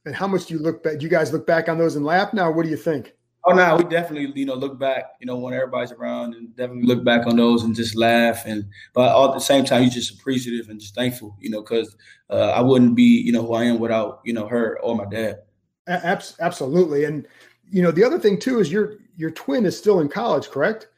And 0.06 0.14
how 0.14 0.26
much 0.26 0.46
do 0.46 0.54
you 0.54 0.60
look 0.60 0.82
back? 0.82 0.98
Do 0.98 1.04
you 1.04 1.10
guys 1.10 1.32
look 1.32 1.46
back 1.46 1.68
on 1.68 1.78
those 1.78 1.94
and 1.94 2.04
laugh 2.04 2.32
now? 2.32 2.50
What 2.50 2.64
do 2.64 2.70
you 2.70 2.76
think? 2.76 3.14
Oh 3.48 3.54
no, 3.54 3.76
we 3.76 3.84
definitely 3.84 4.30
you 4.38 4.44
know 4.44 4.54
look 4.54 4.78
back. 4.78 5.12
You 5.20 5.26
know, 5.26 5.36
when 5.36 5.54
everybody's 5.54 5.92
around, 5.92 6.34
and 6.34 6.54
definitely 6.54 6.82
look 6.82 7.02
back 7.02 7.26
on 7.26 7.36
those 7.36 7.62
and 7.62 7.74
just 7.74 7.96
laugh. 7.96 8.44
And 8.44 8.66
but 8.92 9.10
all 9.12 9.28
at 9.28 9.34
the 9.34 9.40
same 9.40 9.64
time, 9.64 9.82
you're 9.82 9.90
just 9.90 10.12
appreciative 10.12 10.68
and 10.68 10.78
just 10.78 10.94
thankful. 10.94 11.34
You 11.40 11.50
know, 11.50 11.62
because 11.62 11.96
uh, 12.28 12.50
I 12.50 12.60
wouldn't 12.60 12.94
be 12.94 13.04
you 13.04 13.32
know 13.32 13.46
who 13.46 13.54
I 13.54 13.64
am 13.64 13.78
without 13.78 14.20
you 14.24 14.34
know 14.34 14.46
her 14.46 14.78
or 14.82 14.96
my 14.96 15.06
dad. 15.06 15.38
Absolutely, 15.86 17.04
and 17.04 17.26
you 17.70 17.82
know 17.82 17.90
the 17.90 18.04
other 18.04 18.18
thing 18.18 18.38
too 18.38 18.60
is 18.60 18.70
your 18.70 18.98
your 19.16 19.30
twin 19.30 19.64
is 19.64 19.78
still 19.78 20.00
in 20.00 20.08
college, 20.10 20.50
correct? 20.50 20.88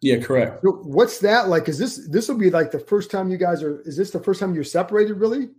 Yeah, 0.00 0.18
correct. 0.18 0.62
So 0.62 0.72
what's 0.82 1.18
that 1.18 1.48
like? 1.48 1.68
Is 1.68 1.78
this 1.78 2.08
this 2.08 2.28
will 2.28 2.38
be 2.38 2.48
like 2.48 2.70
the 2.70 2.78
first 2.78 3.10
time 3.10 3.30
you 3.30 3.36
guys 3.36 3.62
are? 3.62 3.82
Is 3.82 3.98
this 3.98 4.10
the 4.10 4.20
first 4.20 4.40
time 4.40 4.54
you're 4.54 4.64
separated? 4.64 5.14
Really? 5.14 5.50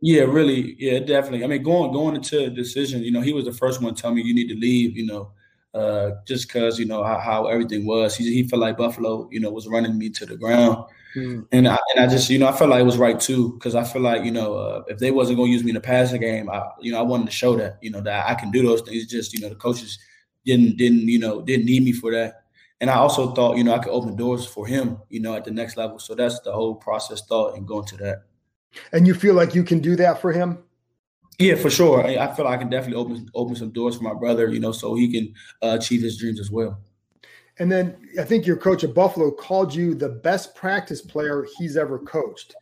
Yeah, 0.00 0.22
really. 0.22 0.76
Yeah, 0.78 0.98
definitely. 0.98 1.44
I 1.44 1.46
mean, 1.46 1.62
going 1.62 1.92
going 1.92 2.16
into 2.16 2.44
a 2.44 2.50
decision, 2.50 3.02
you 3.02 3.12
know, 3.12 3.20
he 3.20 3.32
was 3.32 3.44
the 3.44 3.52
first 3.52 3.80
one 3.80 3.94
to 3.94 4.02
tell 4.02 4.12
me 4.12 4.22
you 4.22 4.34
need 4.34 4.48
to 4.48 4.58
leave. 4.58 4.96
You 4.96 5.06
know, 5.06 5.32
uh, 5.74 6.12
just 6.26 6.48
because 6.48 6.78
you 6.78 6.86
know 6.86 7.02
how, 7.02 7.18
how, 7.18 7.46
everything 7.46 7.84
was. 7.84 8.16
He 8.16 8.32
he 8.32 8.48
felt 8.48 8.62
like 8.62 8.76
Buffalo, 8.76 9.28
you 9.32 9.40
know, 9.40 9.50
was 9.50 9.68
running 9.68 9.98
me 9.98 10.08
to 10.10 10.26
the 10.26 10.36
ground. 10.36 10.84
Mm. 11.16 11.46
And 11.52 11.68
I, 11.68 11.78
and 11.94 12.04
I 12.04 12.12
just, 12.12 12.28
you 12.28 12.38
know, 12.38 12.48
I 12.48 12.52
felt 12.52 12.70
like 12.70 12.80
it 12.80 12.84
was 12.84 12.98
right 12.98 13.18
too, 13.18 13.52
because 13.52 13.74
I 13.74 13.84
feel 13.84 14.02
like, 14.02 14.24
you 14.24 14.32
know, 14.32 14.54
uh, 14.54 14.82
if 14.88 14.98
they 14.98 15.12
wasn't 15.12 15.36
going 15.36 15.48
to 15.48 15.52
use 15.52 15.62
me 15.62 15.70
in 15.70 15.74
the 15.74 15.80
passing 15.80 16.20
game, 16.20 16.50
I, 16.50 16.62
you 16.80 16.90
know, 16.90 16.98
I 16.98 17.02
wanted 17.02 17.26
to 17.26 17.32
show 17.32 17.56
that, 17.56 17.78
you 17.82 17.90
know, 17.90 18.00
that 18.00 18.28
I 18.28 18.34
can 18.34 18.50
do 18.50 18.62
those 18.62 18.80
things. 18.80 19.06
Just, 19.06 19.32
you 19.32 19.40
know, 19.40 19.48
the 19.48 19.54
coaches 19.54 19.98
didn't, 20.44 20.76
didn't, 20.76 21.08
you 21.08 21.20
know, 21.20 21.40
didn't 21.40 21.66
need 21.66 21.84
me 21.84 21.92
for 21.92 22.10
that. 22.12 22.42
And 22.80 22.90
I 22.90 22.96
also 22.96 23.32
thought, 23.32 23.56
you 23.56 23.64
know, 23.64 23.74
I 23.74 23.78
could 23.78 23.92
open 23.92 24.16
doors 24.16 24.44
for 24.44 24.66
him, 24.66 24.98
you 25.08 25.20
know, 25.20 25.34
at 25.34 25.44
the 25.44 25.52
next 25.52 25.76
level. 25.76 25.98
So 26.00 26.14
that's 26.14 26.40
the 26.40 26.52
whole 26.52 26.74
process 26.74 27.24
thought 27.26 27.56
and 27.56 27.66
going 27.66 27.86
to 27.86 27.96
that. 27.98 28.24
And 28.92 29.06
you 29.06 29.14
feel 29.14 29.34
like 29.34 29.54
you 29.54 29.62
can 29.62 29.78
do 29.78 29.94
that 29.96 30.20
for 30.20 30.32
him? 30.32 30.58
Yeah, 31.38 31.56
for 31.56 31.70
sure. 31.70 32.06
I, 32.06 32.16
I 32.16 32.34
feel 32.34 32.44
like 32.44 32.54
I 32.54 32.62
can 32.62 32.70
definitely 32.70 33.00
open 33.00 33.28
open 33.34 33.56
some 33.56 33.70
doors 33.70 33.96
for 33.96 34.04
my 34.04 34.14
brother, 34.14 34.48
you 34.48 34.60
know, 34.60 34.72
so 34.72 34.94
he 34.94 35.10
can 35.10 35.34
uh, 35.62 35.76
achieve 35.78 36.02
his 36.02 36.16
dreams 36.18 36.40
as 36.40 36.50
well. 36.50 36.78
And 37.58 37.70
then 37.70 37.96
I 38.20 38.24
think 38.24 38.46
your 38.46 38.56
coach 38.56 38.84
at 38.84 38.94
Buffalo 38.94 39.30
called 39.30 39.74
you 39.74 39.94
the 39.94 40.08
best 40.08 40.54
practice 40.54 41.00
player 41.00 41.46
he's 41.56 41.76
ever 41.76 41.98
coached. 41.98 42.54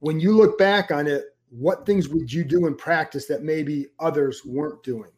When 0.00 0.18
you 0.18 0.32
look 0.32 0.58
back 0.58 0.90
on 0.90 1.06
it, 1.06 1.24
what 1.50 1.86
things 1.86 2.08
would 2.08 2.32
you 2.32 2.44
do 2.44 2.66
in 2.66 2.76
practice 2.76 3.26
that 3.26 3.42
maybe 3.42 3.88
others 3.98 4.42
weren't 4.44 4.82
doing? 4.82 5.10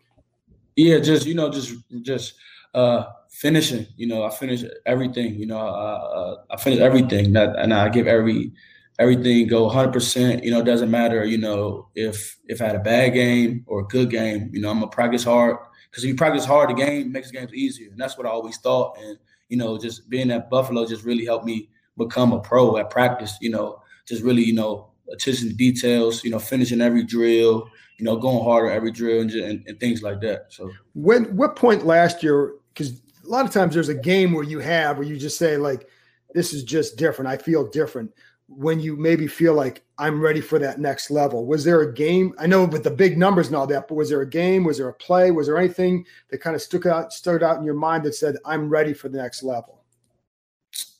Yeah, 0.76 0.98
just 0.98 1.26
you 1.26 1.35
know, 1.35 1.50
just 1.50 1.74
just 2.02 2.35
uh 2.74 3.04
finishing. 3.30 3.87
You 3.96 4.06
know, 4.06 4.24
I 4.24 4.30
finish 4.30 4.64
everything. 4.87 5.35
You 5.35 5.46
know, 5.46 5.59
uh, 5.59 6.37
I 6.50 6.56
finish 6.56 6.80
everything 6.80 7.33
that, 7.35 7.56
and 7.56 7.72
I 7.74 7.88
give 7.90 8.06
every 8.06 8.52
everything 8.98 9.46
go 9.46 9.64
100. 9.64 9.92
percent 9.92 10.44
You 10.44 10.50
know, 10.50 10.61
it 10.61 10.64
doesn't 10.64 10.90
matter. 10.90 11.24
You 11.24 11.38
know, 11.38 11.88
if 11.94 12.38
if 12.46 12.61
I 12.61 12.66
had 12.66 12.76
a 12.76 12.81
bad 12.81 13.14
game 13.14 13.64
or 13.66 13.81
a 13.81 13.85
good 13.85 14.11
game. 14.11 14.50
You 14.52 14.61
know, 14.61 14.70
I'm 14.70 14.81
gonna 14.81 14.90
practice 14.90 15.24
hard 15.24 15.57
because 15.90 16.05
if 16.05 16.09
you 16.09 16.16
practice 16.16 16.44
hard, 16.44 16.70
the 16.70 16.74
game 16.74 17.12
makes 17.12 17.31
games 17.31 17.52
easier, 17.55 17.90
and 17.90 17.98
that's 17.98 18.16
what 18.16 18.26
I 18.26 18.31
always 18.31 18.59
thought. 18.59 18.96
And 18.98 19.18
you 19.48 19.57
know, 19.57 19.78
just 19.78 20.09
being 20.09 20.31
at 20.31 20.50
Buffalo 20.50 20.87
just 20.87 21.05
really 21.05 21.24
helped 21.24 21.44
me 21.44 21.68
become 21.96 22.33
a 22.33 22.40
pro 22.40 22.76
at 22.78 22.90
practice. 22.90 23.37
You 23.40 23.50
know, 23.50 23.83
just 24.07 24.22
really 24.22 24.42
you 24.42 24.55
know 24.55 24.90
attention 25.12 25.48
to 25.48 25.55
details. 25.55 26.24
You 26.24 26.31
know, 26.31 26.38
finishing 26.38 26.81
every 26.81 27.05
drill. 27.05 27.68
You 27.98 28.07
know, 28.07 28.16
going 28.16 28.42
harder 28.42 28.68
every 28.68 28.90
drill 28.90 29.20
and, 29.20 29.31
and, 29.31 29.64
and 29.68 29.78
things 29.78 30.02
like 30.02 30.20
that. 30.22 30.46
So 30.48 30.72
when 30.94 31.37
what 31.37 31.55
point 31.55 31.87
last 31.87 32.22
year? 32.22 32.55
Because 32.72 33.00
a 33.24 33.28
lot 33.28 33.44
of 33.44 33.52
times 33.52 33.74
there's 33.74 33.90
a 33.90 33.94
game 33.94 34.33
where 34.33 34.42
you 34.42 34.59
have 34.59 34.98
where 34.98 35.07
you 35.07 35.16
just 35.16 35.38
say 35.38 35.57
like, 35.57 35.87
"This 36.35 36.52
is 36.52 36.64
just 36.64 36.96
different. 36.96 37.28
I 37.28 37.37
feel 37.37 37.68
different." 37.68 38.11
When 38.56 38.80
you 38.80 38.96
maybe 38.96 39.26
feel 39.26 39.54
like 39.54 39.82
I'm 39.98 40.20
ready 40.20 40.40
for 40.40 40.58
that 40.58 40.80
next 40.80 41.10
level? 41.10 41.46
Was 41.46 41.64
there 41.64 41.80
a 41.80 41.92
game? 41.92 42.34
I 42.38 42.46
know 42.46 42.64
with 42.64 42.84
the 42.84 42.90
big 42.90 43.16
numbers 43.18 43.46
and 43.48 43.56
all 43.56 43.66
that, 43.68 43.88
but 43.88 43.94
was 43.94 44.10
there 44.10 44.22
a 44.22 44.28
game? 44.28 44.64
Was 44.64 44.78
there 44.78 44.88
a 44.88 44.94
play? 44.94 45.30
Was 45.30 45.46
there 45.46 45.58
anything 45.58 46.06
that 46.30 46.38
kind 46.38 46.56
of 46.56 46.62
stuck 46.62 46.86
out, 46.86 47.12
stood 47.12 47.42
out 47.42 47.58
in 47.58 47.64
your 47.64 47.74
mind 47.74 48.04
that 48.04 48.14
said, 48.14 48.36
"I'm 48.44 48.68
ready 48.68 48.94
for 48.94 49.08
the 49.08 49.18
next 49.18 49.42
level"? 49.42 49.82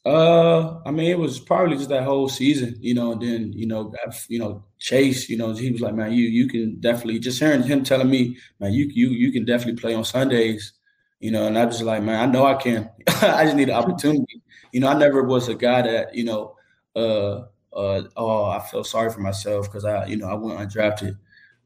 Uh, 0.04 0.80
I 0.84 0.90
mean, 0.90 1.10
it 1.10 1.18
was 1.18 1.38
probably 1.38 1.76
just 1.76 1.88
that 1.90 2.02
whole 2.02 2.28
season, 2.28 2.76
you 2.80 2.94
know. 2.94 3.12
And 3.12 3.22
then, 3.22 3.52
you 3.52 3.66
know, 3.66 3.94
you 4.28 4.38
know, 4.38 4.64
Chase, 4.78 5.28
you 5.28 5.36
know, 5.36 5.52
he 5.52 5.70
was 5.70 5.80
like, 5.80 5.94
"Man, 5.94 6.12
you 6.12 6.24
you 6.24 6.48
can 6.48 6.80
definitely." 6.80 7.20
Just 7.20 7.38
hearing 7.38 7.62
him 7.62 7.84
telling 7.84 8.10
me, 8.10 8.36
"Man, 8.58 8.72
you 8.72 8.86
you 8.86 9.08
you 9.10 9.30
can 9.32 9.44
definitely 9.44 9.80
play 9.80 9.94
on 9.94 10.04
Sundays," 10.04 10.72
you 11.20 11.30
know, 11.30 11.46
and 11.46 11.56
I 11.56 11.64
was 11.66 11.82
like, 11.82 12.02
"Man, 12.02 12.20
I 12.20 12.30
know 12.30 12.44
I 12.44 12.54
can. 12.54 12.90
I 13.22 13.44
just 13.44 13.56
need 13.56 13.68
an 13.68 13.76
opportunity." 13.76 14.42
You 14.72 14.80
know, 14.80 14.88
I 14.88 14.94
never 14.98 15.22
was 15.22 15.48
a 15.48 15.54
guy 15.54 15.82
that 15.82 16.14
you 16.14 16.24
know 16.24 16.56
uh, 16.96 17.44
uh, 17.72 18.02
oh, 18.16 18.44
I 18.44 18.61
feel 18.61 18.85
sorry 18.85 19.11
for 19.11 19.20
myself 19.20 19.66
because 19.66 19.85
I, 19.85 20.07
you 20.07 20.16
know, 20.16 20.28
I 20.28 20.35
went 20.35 20.59
undrafted. 20.59 21.16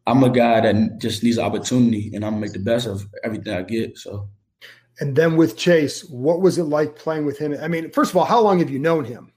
I'm 0.07 0.23
a 0.23 0.31
guy 0.31 0.61
that 0.61 0.99
just 0.99 1.23
needs 1.23 1.39
opportunity, 1.39 2.13
and 2.15 2.25
I'm 2.25 2.33
gonna 2.33 2.43
make 2.43 2.53
the 2.53 2.61
best 2.61 2.87
of 2.87 3.05
everything 3.25 3.53
I 3.55 3.63
get. 3.63 3.99
So. 3.99 4.29
And 5.01 5.15
then 5.15 5.37
with 5.37 5.57
Chase, 5.57 6.05
what 6.09 6.41
was 6.41 6.59
it 6.59 6.65
like 6.65 6.97
playing 6.97 7.27
with 7.27 7.39
him? 7.39 7.57
I 7.61 7.69
mean, 7.69 7.91
first 7.91 8.13
of 8.13 8.17
all, 8.17 8.25
how 8.25 8.41
long 8.41 8.61
have 8.61 8.71
you 8.71 8.79
known 8.79 9.05
him? 9.05 9.33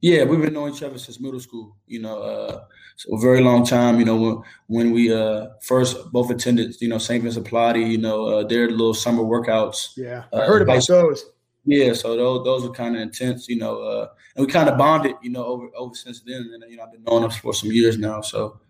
Yeah, 0.00 0.24
we've 0.24 0.40
been 0.40 0.52
knowing 0.52 0.74
each 0.74 0.82
other 0.82 0.98
since 0.98 1.20
middle 1.20 1.40
school. 1.40 1.76
You 1.86 2.00
know, 2.00 2.18
uh, 2.18 2.64
so 2.96 3.16
a 3.16 3.20
very 3.20 3.40
long 3.40 3.64
time. 3.64 3.98
You 3.98 4.04
know, 4.06 4.16
when 4.16 4.42
when 4.66 4.90
we 4.92 5.12
uh, 5.12 5.48
first 5.62 6.10
both 6.10 6.30
attended, 6.30 6.74
you 6.80 6.88
know, 6.88 6.98
St. 6.98 7.22
Vincent 7.22 7.46
Pallotti, 7.46 7.88
you 7.90 7.98
know, 7.98 8.26
uh, 8.26 8.44
their 8.44 8.70
little 8.70 8.94
summer 8.94 9.22
workouts. 9.22 9.96
Yeah, 9.96 10.24
I 10.32 10.46
heard 10.46 10.62
about 10.62 10.86
those. 10.86 11.24
Yeah, 11.66 11.94
so 11.94 12.16
those 12.16 12.44
those 12.44 12.62
were 12.64 12.74
kind 12.74 12.94
of 12.94 13.02
intense, 13.02 13.48
you 13.48 13.56
know, 13.56 13.80
uh, 13.80 14.08
and 14.36 14.46
we 14.46 14.52
kind 14.52 14.68
of 14.68 14.76
bonded, 14.76 15.16
you 15.22 15.30
know, 15.30 15.44
over 15.44 15.68
over 15.76 15.94
since 15.94 16.20
then. 16.20 16.50
And 16.52 16.70
you 16.70 16.76
know, 16.76 16.82
I've 16.82 16.92
been 16.92 17.04
knowing 17.04 17.24
him 17.24 17.30
for 17.30 17.54
some 17.54 17.72
years 17.72 17.96
now. 17.96 18.20
So, 18.20 18.60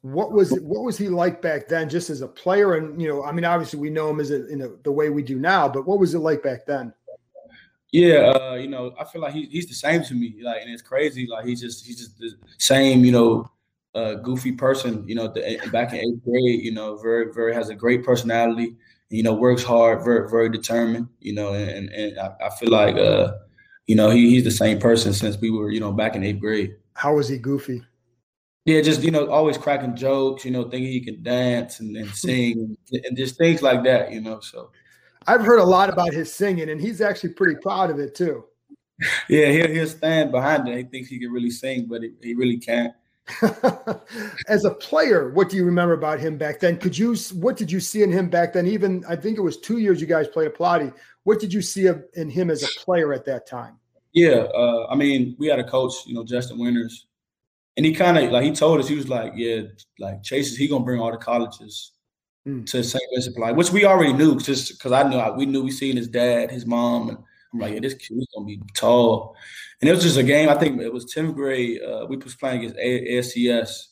what 0.00 0.32
was 0.32 0.50
what 0.60 0.82
was 0.82 0.96
he 0.96 1.08
like 1.08 1.42
back 1.42 1.68
then, 1.68 1.90
just 1.90 2.08
as 2.08 2.22
a 2.22 2.28
player? 2.28 2.74
And 2.74 3.00
you 3.00 3.08
know, 3.08 3.24
I 3.24 3.32
mean, 3.32 3.44
obviously 3.44 3.78
we 3.78 3.90
know 3.90 4.08
him 4.08 4.20
as 4.20 4.30
a, 4.30 4.48
in 4.48 4.62
a, 4.62 4.68
the 4.84 4.92
way 4.92 5.10
we 5.10 5.22
do 5.22 5.38
now, 5.38 5.68
but 5.68 5.86
what 5.86 5.98
was 5.98 6.14
it 6.14 6.20
like 6.20 6.42
back 6.42 6.64
then? 6.66 6.94
Yeah, 7.92 8.32
uh, 8.34 8.54
you 8.54 8.68
know, 8.68 8.94
I 8.98 9.04
feel 9.04 9.20
like 9.20 9.34
he, 9.34 9.46
he's 9.46 9.66
the 9.66 9.74
same 9.74 10.02
to 10.04 10.14
me. 10.14 10.36
Like, 10.42 10.62
and 10.62 10.70
it's 10.70 10.80
crazy. 10.80 11.26
Like, 11.26 11.44
he's 11.44 11.60
just 11.60 11.84
he's 11.84 11.98
just 11.98 12.18
the 12.18 12.30
same, 12.56 13.04
you 13.04 13.12
know, 13.12 13.50
uh, 13.94 14.14
goofy 14.14 14.52
person. 14.52 15.06
You 15.06 15.16
know, 15.16 15.28
the, 15.28 15.60
back 15.72 15.92
in 15.92 15.98
eighth 15.98 16.24
grade, 16.24 16.64
you 16.64 16.72
know, 16.72 16.96
very 16.96 17.34
very 17.34 17.52
has 17.52 17.68
a 17.68 17.74
great 17.74 18.02
personality 18.02 18.76
you 19.10 19.24
know, 19.24 19.34
works 19.34 19.62
hard, 19.62 20.04
very, 20.04 20.30
very 20.30 20.48
determined, 20.48 21.08
you 21.20 21.34
know, 21.34 21.52
and, 21.52 21.88
and 21.90 22.18
I, 22.18 22.30
I 22.46 22.50
feel 22.50 22.70
like, 22.70 22.96
uh, 22.96 23.32
you 23.86 23.96
know, 23.96 24.08
he, 24.08 24.30
he's 24.30 24.44
the 24.44 24.52
same 24.52 24.78
person 24.78 25.12
since 25.12 25.36
we 25.36 25.50
were, 25.50 25.70
you 25.70 25.80
know, 25.80 25.92
back 25.92 26.14
in 26.14 26.22
eighth 26.22 26.40
grade. 26.40 26.76
How 26.94 27.16
was 27.16 27.28
he 27.28 27.36
goofy? 27.36 27.82
Yeah, 28.64 28.80
just, 28.82 29.02
you 29.02 29.10
know, 29.10 29.28
always 29.28 29.58
cracking 29.58 29.96
jokes, 29.96 30.44
you 30.44 30.52
know, 30.52 30.62
thinking 30.62 30.92
he 30.92 31.00
could 31.00 31.24
dance 31.24 31.80
and, 31.80 31.96
and 31.96 32.08
sing 32.10 32.76
and 32.92 33.16
just 33.16 33.36
things 33.36 33.62
like 33.62 33.82
that, 33.84 34.12
you 34.12 34.20
know, 34.20 34.38
so. 34.40 34.70
I've 35.26 35.42
heard 35.42 35.58
a 35.58 35.64
lot 35.64 35.90
about 35.90 36.14
his 36.14 36.32
singing 36.32 36.70
and 36.70 36.80
he's 36.80 37.00
actually 37.00 37.30
pretty 37.30 37.60
proud 37.60 37.90
of 37.90 37.98
it 37.98 38.14
too. 38.14 38.44
Yeah, 39.30 39.46
he'll, 39.46 39.68
he'll 39.68 39.86
stand 39.86 40.30
behind 40.30 40.68
it. 40.68 40.76
He 40.76 40.82
thinks 40.82 41.08
he 41.08 41.18
can 41.18 41.32
really 41.32 41.50
sing, 41.50 41.86
but 41.86 42.02
he, 42.02 42.10
he 42.22 42.34
really 42.34 42.58
can't. 42.58 42.92
As 44.48 44.64
a 44.64 44.70
player, 44.70 45.30
what 45.30 45.48
do 45.48 45.56
you 45.56 45.64
remember 45.64 45.94
about 45.94 46.20
him 46.20 46.36
back 46.36 46.60
then? 46.60 46.78
Could 46.78 46.96
you 46.96 47.16
what 47.34 47.56
did 47.56 47.70
you 47.70 47.80
see 47.80 48.02
in 48.02 48.10
him 48.10 48.28
back 48.28 48.52
then? 48.52 48.66
Even 48.66 49.04
I 49.08 49.16
think 49.16 49.38
it 49.38 49.42
was 49.42 49.56
two 49.58 49.78
years 49.78 50.00
you 50.00 50.06
guys 50.06 50.28
played 50.28 50.48
at 50.48 50.56
Pallotti. 50.56 50.92
What 51.24 51.40
did 51.40 51.52
you 51.52 51.62
see 51.62 51.88
in 52.14 52.30
him 52.30 52.50
as 52.50 52.62
a 52.62 52.80
player 52.80 53.12
at 53.12 53.24
that 53.26 53.46
time? 53.46 53.76
Yeah, 54.12 54.46
uh, 54.54 54.86
I 54.90 54.96
mean, 54.96 55.36
we 55.38 55.46
had 55.46 55.58
a 55.58 55.64
coach, 55.64 55.92
you 56.06 56.14
know, 56.14 56.24
Justin 56.24 56.58
Winters, 56.58 57.06
and 57.76 57.86
he 57.86 57.94
kind 57.94 58.18
of 58.18 58.30
like 58.32 58.42
he 58.42 58.52
told 58.52 58.80
us 58.80 58.88
he 58.88 58.96
was 58.96 59.08
like, 59.08 59.32
yeah, 59.36 59.62
like 59.98 60.22
Chase 60.22 60.50
is 60.50 60.56
he 60.56 60.68
gonna 60.68 60.84
bring 60.84 61.00
all 61.00 61.12
the 61.12 61.18
colleges, 61.18 61.92
mm. 62.46 62.66
to 62.66 62.82
St. 62.82 63.02
Vincent 63.12 63.36
Pallotti, 63.36 63.56
which 63.56 63.72
we 63.72 63.84
already 63.84 64.12
knew 64.12 64.38
just 64.38 64.78
because 64.78 64.92
I 64.92 65.08
knew 65.08 65.20
we 65.36 65.46
knew 65.46 65.62
we 65.62 65.70
seen 65.70 65.96
his 65.96 66.08
dad, 66.08 66.50
his 66.50 66.66
mom, 66.66 67.10
and 67.10 67.18
I'm 67.52 67.58
like, 67.58 67.74
yeah, 67.74 67.80
this 67.80 67.94
kid's 67.94 68.26
gonna 68.34 68.46
be 68.46 68.60
tall. 68.74 69.36
And 69.80 69.88
it 69.88 69.92
was 69.92 70.02
just 70.02 70.18
a 70.18 70.22
game. 70.22 70.48
I 70.48 70.54
think 70.54 70.80
it 70.80 70.92
was 70.92 71.12
10th 71.12 71.34
grade. 71.34 71.80
Uh, 71.82 72.06
we 72.08 72.16
was 72.16 72.34
playing 72.34 72.58
against 72.58 72.76
ASCS, 72.76 73.86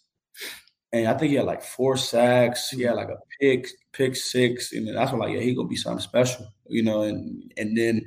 and 0.92 1.08
I 1.08 1.14
think 1.14 1.30
he 1.30 1.36
had 1.36 1.46
like 1.46 1.62
four 1.62 1.96
sacks. 1.96 2.70
He 2.70 2.82
had 2.82 2.96
like 2.96 3.08
a 3.08 3.18
pick, 3.40 3.68
pick 3.92 4.16
six, 4.16 4.72
and 4.72 4.88
that's 4.96 5.12
when 5.12 5.20
like, 5.20 5.32
yeah, 5.32 5.40
he 5.40 5.54
gonna 5.54 5.68
be 5.68 5.76
something 5.76 6.02
special, 6.02 6.46
you 6.66 6.82
know. 6.82 7.02
And 7.02 7.52
and 7.56 7.76
then, 7.76 8.02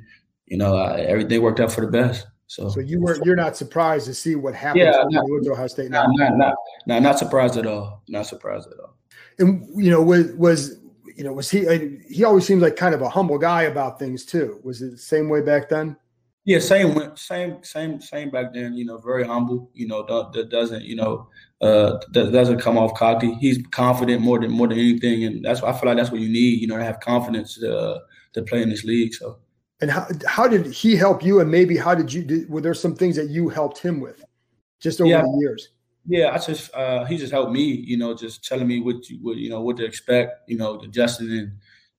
you 0.46 0.56
know, 0.56 0.76
uh, 0.76 0.96
everything 0.98 1.42
worked 1.42 1.60
out 1.60 1.72
for 1.72 1.84
the 1.84 1.92
best. 1.92 2.26
So, 2.52 2.68
so 2.68 2.80
you 2.80 3.00
were 3.00 3.18
you're 3.24 3.34
not 3.34 3.56
surprised 3.56 4.06
to 4.06 4.14
see 4.14 4.34
what 4.34 4.54
happened 4.54 4.84
yeah, 4.84 5.04
not, 5.08 5.24
with 5.26 5.48
Ohio 5.48 5.66
State 5.68 5.90
now? 5.90 6.04
Not, 6.06 6.36
not, 6.36 6.54
not, 6.86 7.02
not 7.02 7.18
surprised 7.18 7.56
at 7.56 7.66
all. 7.66 8.02
Not 8.08 8.26
surprised 8.26 8.68
at 8.70 8.78
all. 8.78 8.94
And 9.38 9.66
you 9.74 9.90
know, 9.90 10.02
was 10.02 10.32
was 10.32 10.76
you 11.16 11.24
know 11.24 11.32
was 11.32 11.50
he? 11.50 11.66
He 12.08 12.24
always 12.24 12.46
seems 12.46 12.62
like 12.62 12.76
kind 12.76 12.94
of 12.94 13.02
a 13.02 13.08
humble 13.08 13.38
guy 13.38 13.62
about 13.62 13.98
things 13.98 14.24
too. 14.24 14.60
Was 14.62 14.82
it 14.82 14.92
the 14.92 14.98
same 14.98 15.28
way 15.28 15.40
back 15.40 15.68
then? 15.68 15.96
Yeah, 16.44 16.58
same, 16.58 16.94
way, 16.94 17.08
same, 17.14 17.62
same, 17.62 18.00
same 18.00 18.30
back 18.30 18.52
then. 18.52 18.74
You 18.74 18.84
know, 18.84 18.98
very 18.98 19.24
humble. 19.24 19.70
You 19.74 19.86
know, 19.86 20.02
that 20.32 20.48
doesn't, 20.48 20.82
you 20.82 20.96
know, 20.96 21.28
uh, 21.60 22.00
that 22.10 22.32
doesn't 22.32 22.58
come 22.58 22.76
off 22.76 22.94
cocky. 22.94 23.34
He's 23.34 23.64
confident 23.70 24.22
more 24.22 24.40
than 24.40 24.50
more 24.50 24.66
than 24.66 24.78
anything, 24.78 25.24
and 25.24 25.44
that's 25.44 25.62
I 25.62 25.72
feel 25.72 25.88
like 25.88 25.98
that's 25.98 26.10
what 26.10 26.20
you 26.20 26.28
need. 26.28 26.60
You 26.60 26.66
know, 26.66 26.76
to 26.76 26.84
have 26.84 26.98
confidence 26.98 27.54
to 27.60 27.78
uh, 27.78 27.98
to 28.32 28.42
play 28.42 28.62
in 28.62 28.70
this 28.70 28.84
league. 28.84 29.14
So. 29.14 29.38
And 29.80 29.90
how 29.90 30.06
how 30.26 30.48
did 30.48 30.66
he 30.66 30.96
help 30.96 31.24
you? 31.24 31.40
And 31.40 31.50
maybe 31.50 31.76
how 31.76 31.94
did 31.94 32.12
you? 32.12 32.24
Did, 32.24 32.50
were 32.50 32.60
there 32.60 32.74
some 32.74 32.96
things 32.96 33.14
that 33.16 33.28
you 33.30 33.48
helped 33.48 33.78
him 33.78 34.00
with, 34.00 34.24
just 34.80 35.00
over 35.00 35.10
yeah. 35.10 35.22
the 35.22 35.38
years? 35.40 35.68
Yeah, 36.06 36.32
I 36.32 36.38
just 36.38 36.74
uh, 36.74 37.04
he 37.04 37.16
just 37.16 37.32
helped 37.32 37.52
me. 37.52 37.62
You 37.62 37.96
know, 37.96 38.14
just 38.14 38.44
telling 38.44 38.66
me 38.66 38.80
what 38.80 39.08
you, 39.08 39.18
what 39.22 39.36
you 39.36 39.50
know 39.50 39.60
what 39.60 39.76
to 39.76 39.84
expect. 39.84 40.48
You 40.48 40.58
know, 40.58 40.80
adjusting 40.80 41.30
and 41.30 41.52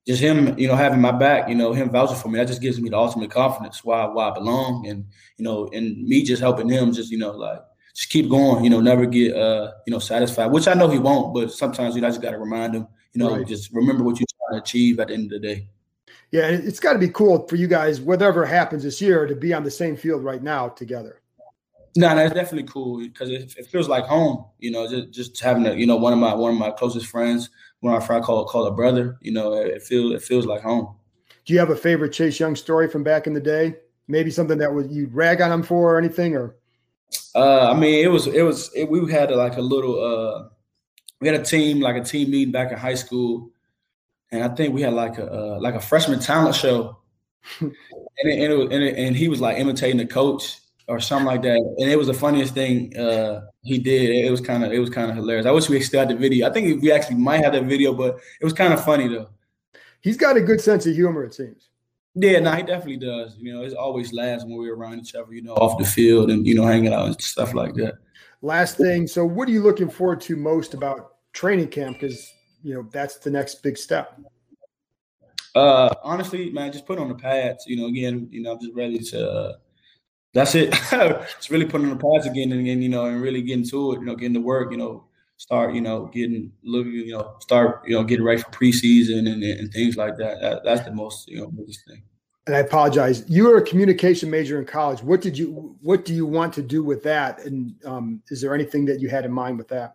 just 0.06 0.20
him, 0.20 0.58
you 0.58 0.68
know, 0.68 0.76
having 0.76 1.00
my 1.00 1.12
back, 1.12 1.48
you 1.48 1.54
know, 1.54 1.72
him 1.72 1.90
vouching 1.90 2.16
for 2.16 2.28
me, 2.28 2.38
that 2.38 2.46
just 2.46 2.60
gives 2.60 2.78
me 2.80 2.90
the 2.90 2.96
ultimate 2.96 3.30
confidence 3.30 3.82
why 3.82 4.04
why 4.04 4.28
I 4.28 4.34
belong, 4.34 4.86
and 4.86 5.06
you 5.38 5.44
know, 5.44 5.68
and 5.72 6.06
me 6.06 6.22
just 6.22 6.42
helping 6.42 6.68
him, 6.68 6.92
just 6.92 7.10
you 7.10 7.18
know, 7.18 7.32
like 7.32 7.60
just 7.94 8.10
keep 8.10 8.28
going, 8.28 8.64
you 8.64 8.70
know, 8.70 8.80
never 8.80 9.06
get 9.06 9.34
uh, 9.34 9.72
you 9.86 9.92
know, 9.92 9.98
satisfied, 9.98 10.46
which 10.46 10.68
I 10.68 10.74
know 10.74 10.88
he 10.88 10.98
won't, 10.98 11.32
but 11.32 11.52
sometimes 11.52 11.94
you 11.94 12.02
know, 12.02 12.08
I 12.08 12.10
just 12.10 12.20
got 12.20 12.32
to 12.32 12.38
remind 12.38 12.74
him, 12.74 12.86
you 13.14 13.20
know, 13.20 13.36
right. 13.36 13.46
just 13.46 13.72
remember 13.72 14.04
what 14.04 14.20
you're 14.20 14.26
trying 14.48 14.60
to 14.60 14.62
achieve 14.62 15.00
at 15.00 15.08
the 15.08 15.14
end 15.14 15.32
of 15.32 15.40
the 15.40 15.48
day. 15.48 15.68
Yeah, 16.30 16.48
it's 16.48 16.80
got 16.80 16.94
to 16.94 16.98
be 16.98 17.08
cool 17.08 17.46
for 17.46 17.56
you 17.56 17.68
guys, 17.68 18.00
whatever 18.00 18.44
happens 18.44 18.82
this 18.82 19.00
year, 19.00 19.26
to 19.26 19.36
be 19.36 19.54
on 19.54 19.62
the 19.62 19.70
same 19.70 19.96
field 19.96 20.24
right 20.24 20.42
now 20.42 20.68
together. 20.68 21.20
No, 21.96 22.14
that's 22.14 22.34
definitely 22.34 22.68
cool 22.68 22.98
because 22.98 23.30
it, 23.30 23.54
it, 23.56 23.66
feels 23.66 23.88
like 23.88 24.04
home. 24.04 24.44
You 24.58 24.72
know, 24.72 24.88
just, 24.88 25.12
just 25.12 25.40
having 25.40 25.64
a, 25.66 25.74
you 25.74 25.86
know 25.86 25.96
one 25.96 26.12
of 26.12 26.18
my 26.18 26.34
one 26.34 26.52
of 26.52 26.58
my 26.58 26.70
closest 26.72 27.06
friends, 27.06 27.50
one 27.80 27.94
of 27.94 28.00
my 28.00 28.06
friends 28.06 28.26
call 28.26 28.44
call 28.46 28.66
a 28.66 28.72
brother. 28.72 29.16
You 29.20 29.32
know, 29.32 29.54
it, 29.54 29.68
it 29.68 29.82
feels 29.82 30.12
it 30.12 30.22
feels 30.22 30.44
like 30.44 30.62
home. 30.62 30.96
Do 31.44 31.52
you 31.52 31.60
have 31.60 31.70
a 31.70 31.76
favorite 31.76 32.12
Chase 32.12 32.40
Young 32.40 32.56
story 32.56 32.88
from 32.88 33.04
back 33.04 33.26
in 33.26 33.34
the 33.34 33.40
day? 33.40 33.76
Maybe 34.08 34.30
something 34.30 34.58
that 34.58 34.74
would 34.74 34.90
you 34.90 35.08
rag 35.12 35.40
on 35.40 35.52
him 35.52 35.62
for 35.62 35.94
or 35.94 35.98
anything, 35.98 36.34
or? 36.34 36.56
Uh, 37.34 37.70
I 37.70 37.78
mean, 37.78 38.04
it 38.04 38.08
was 38.08 38.26
it 38.26 38.42
was 38.42 38.72
it, 38.74 38.90
we 38.90 39.10
had 39.12 39.30
like 39.30 39.56
a 39.56 39.62
little 39.62 40.02
uh, 40.02 40.48
we 41.20 41.28
had 41.28 41.40
a 41.40 41.44
team 41.44 41.80
like 41.80 41.96
a 41.96 42.04
team 42.04 42.30
meeting 42.30 42.50
back 42.50 42.72
in 42.72 42.78
high 42.78 42.94
school, 42.94 43.50
and 44.32 44.42
I 44.42 44.48
think 44.48 44.74
we 44.74 44.82
had 44.82 44.94
like 44.94 45.18
a 45.18 45.32
uh, 45.32 45.58
like 45.60 45.74
a 45.74 45.80
freshman 45.80 46.18
talent 46.18 46.56
show, 46.56 46.98
and 47.60 47.72
it, 48.24 48.50
and, 48.50 48.72
and, 48.72 48.82
it, 48.82 48.98
and 48.98 49.16
he 49.16 49.28
was 49.28 49.40
like 49.40 49.58
imitating 49.58 49.98
the 49.98 50.06
coach 50.06 50.58
or 50.88 51.00
something 51.00 51.26
like 51.26 51.42
that. 51.42 51.74
And 51.78 51.90
it 51.90 51.96
was 51.96 52.08
the 52.08 52.14
funniest 52.14 52.54
thing 52.54 52.96
uh, 52.96 53.46
he 53.62 53.78
did. 53.78 54.10
It 54.10 54.30
was 54.30 54.40
kind 54.40 54.64
of 54.64 54.72
it 54.72 54.78
was 54.78 54.90
kind 54.90 55.10
of 55.10 55.16
hilarious. 55.16 55.46
I 55.46 55.50
wish 55.50 55.68
we 55.68 55.80
still 55.80 56.00
had 56.00 56.08
the 56.08 56.16
video. 56.16 56.48
I 56.48 56.52
think 56.52 56.82
we 56.82 56.92
actually 56.92 57.16
might 57.16 57.42
have 57.42 57.52
that 57.52 57.64
video, 57.64 57.94
but 57.94 58.18
it 58.40 58.44
was 58.44 58.52
kind 58.52 58.72
of 58.72 58.84
funny 58.84 59.08
though. 59.08 59.28
He's 60.00 60.16
got 60.16 60.36
a 60.36 60.40
good 60.40 60.60
sense 60.60 60.86
of 60.86 60.94
humor, 60.94 61.24
it 61.24 61.34
seems. 61.34 61.70
Yeah, 62.14 62.38
no, 62.38 62.52
he 62.52 62.62
definitely 62.62 62.98
does. 62.98 63.36
You 63.38 63.54
know, 63.54 63.62
it's 63.62 63.74
always 63.74 64.12
laughs 64.12 64.44
when 64.44 64.56
we're 64.56 64.76
around 64.76 65.00
each 65.00 65.14
other, 65.14 65.32
you 65.32 65.42
know, 65.42 65.54
off 65.54 65.78
the 65.78 65.84
field 65.84 66.30
and 66.30 66.46
you 66.46 66.54
know, 66.54 66.64
hanging 66.64 66.92
out 66.92 67.06
and 67.06 67.20
stuff 67.20 67.54
like 67.54 67.74
that. 67.74 67.94
Last 68.42 68.76
thing, 68.76 69.06
so 69.06 69.24
what 69.24 69.48
are 69.48 69.52
you 69.52 69.62
looking 69.62 69.88
forward 69.88 70.20
to 70.22 70.36
most 70.36 70.74
about 70.74 71.16
training 71.32 71.68
camp? 71.68 71.98
Because 71.98 72.32
you 72.62 72.74
know 72.74 72.88
that's 72.92 73.16
the 73.16 73.30
next 73.30 73.62
big 73.62 73.78
step. 73.78 74.20
Uh, 75.54 75.94
honestly, 76.02 76.50
man, 76.50 76.72
just 76.72 76.86
put 76.86 76.98
on 76.98 77.08
the 77.08 77.14
pads. 77.14 77.64
You 77.66 77.76
know, 77.78 77.86
again, 77.86 78.28
you 78.30 78.42
know, 78.42 78.52
I'm 78.52 78.60
just 78.60 78.74
ready 78.74 78.98
to. 78.98 79.30
Uh, 79.30 79.52
that's 80.34 80.54
it. 80.54 80.74
it's 80.92 81.50
really 81.50 81.64
putting 81.64 81.90
on 81.90 81.96
the 81.96 82.04
pads 82.04 82.26
again 82.26 82.52
and, 82.52 82.66
and 82.66 82.82
you 82.82 82.88
know 82.88 83.06
and 83.06 83.22
really 83.22 83.40
getting 83.40 83.66
to 83.68 83.92
it. 83.92 84.00
You 84.00 84.04
know, 84.04 84.16
getting 84.16 84.34
to 84.34 84.40
work. 84.40 84.70
You 84.72 84.76
know, 84.76 85.04
start. 85.36 85.74
You 85.74 85.80
know, 85.80 86.06
getting 86.06 86.52
look. 86.62 86.86
You 86.86 87.12
know, 87.12 87.36
start. 87.40 87.82
You 87.86 87.94
know, 87.94 88.04
getting 88.04 88.24
ready 88.24 88.42
for 88.42 88.50
preseason 88.50 89.30
and, 89.30 89.42
and 89.42 89.72
things 89.72 89.96
like 89.96 90.16
that. 90.18 90.40
that. 90.42 90.64
That's 90.64 90.82
the 90.82 90.92
most 90.92 91.28
you 91.28 91.40
know 91.40 91.46
biggest 91.46 91.86
thing. 91.86 92.02
And 92.46 92.54
I 92.54 92.58
apologize. 92.58 93.24
You 93.26 93.44
were 93.44 93.56
a 93.56 93.62
communication 93.62 94.28
major 94.28 94.58
in 94.58 94.66
college. 94.66 95.02
What 95.02 95.22
did 95.22 95.38
you? 95.38 95.76
What 95.80 96.04
do 96.04 96.12
you 96.12 96.26
want 96.26 96.52
to 96.54 96.62
do 96.62 96.82
with 96.82 97.02
that? 97.04 97.44
And 97.44 97.74
um, 97.86 98.20
is 98.28 98.42
there 98.42 98.54
anything 98.54 98.84
that 98.86 99.00
you 99.00 99.08
had 99.08 99.24
in 99.24 99.32
mind 99.32 99.56
with 99.56 99.68
that? 99.68 99.94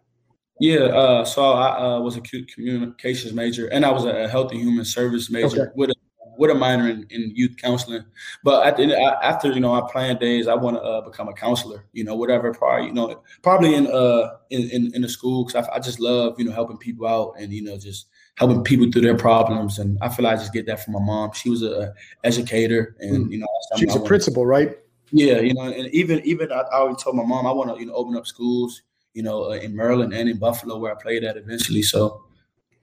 Yeah, 0.62 0.80
uh, 0.80 1.24
so 1.24 1.54
I 1.54 1.80
uh, 1.80 2.00
was 2.02 2.18
a 2.18 2.22
communications 2.22 3.34
major, 3.34 3.68
and 3.68 3.86
I 3.86 3.92
was 3.92 4.04
a 4.04 4.28
health 4.28 4.52
and 4.52 4.60
human 4.60 4.84
service 4.84 5.30
major 5.30 5.64
okay. 5.64 5.72
with 5.74 5.90
a 5.90 5.96
with 6.40 6.50
a 6.50 6.56
minor 6.56 6.90
in, 6.90 7.06
in 7.10 7.34
youth 7.36 7.58
counseling. 7.58 8.06
But 8.46 8.66
at 8.66 8.78
the, 8.78 8.96
after 9.22 9.52
you 9.52 9.60
know 9.60 9.74
our 9.74 9.88
playing 9.90 10.20
days, 10.20 10.48
I 10.48 10.56
want 10.56 10.78
to 10.78 10.82
uh, 10.82 11.02
become 11.02 11.28
a 11.28 11.34
counselor. 11.34 11.86
You 11.92 12.06
know, 12.06 12.16
whatever. 12.16 12.54
Probably 12.54 12.88
you 12.88 12.94
know, 12.94 13.22
probably 13.42 13.76
in 13.76 13.88
uh 13.88 14.38
in 14.50 14.70
in, 14.70 14.96
in 14.96 15.02
the 15.02 15.10
school 15.10 15.46
because 15.46 15.68
I, 15.68 15.76
I, 15.76 15.80
just 15.80 16.00
love 16.00 16.40
you 16.40 16.46
know 16.46 16.54
helping 16.54 16.78
people 16.78 17.06
out 17.06 17.36
and 17.38 17.52
you 17.52 17.62
know 17.62 17.78
just 17.78 18.08
helping 18.38 18.64
people 18.64 18.90
through 18.90 19.02
their 19.02 19.18
problems. 19.18 19.80
And 19.80 19.98
I 20.02 20.08
feel 20.08 20.24
like 20.24 20.38
I 20.38 20.40
just 20.40 20.54
get 20.54 20.66
that 20.68 20.84
from 20.84 20.94
my 20.94 21.02
mom. 21.02 21.34
She 21.34 21.50
was 21.50 21.62
a 21.62 21.94
educator, 22.24 22.96
and 23.00 23.28
mm. 23.28 23.32
you 23.34 23.40
know, 23.40 23.48
she's 23.78 23.96
a 23.96 24.00
principal, 24.00 24.46
right? 24.46 24.78
Yeah, 25.12 25.42
you 25.42 25.54
know, 25.54 25.64
and 25.64 25.94
even 25.94 26.22
even 26.24 26.54
I, 26.54 26.62
I 26.62 26.78
always 26.80 27.04
told 27.04 27.18
my 27.18 27.26
mom 27.26 27.48
I 27.48 27.52
want 27.52 27.76
to 27.76 27.80
you 27.80 27.88
know 27.88 27.94
open 27.94 28.16
up 28.16 28.26
schools. 28.26 28.82
You 29.14 29.24
know, 29.24 29.52
uh, 29.52 29.56
in 29.56 29.76
Maryland 29.76 30.14
and 30.14 30.30
in 30.30 30.38
Buffalo, 30.38 30.78
where 30.78 30.96
I 30.96 31.02
played 31.02 31.24
at 31.26 31.36
eventually. 31.36 31.82
So, 31.82 32.24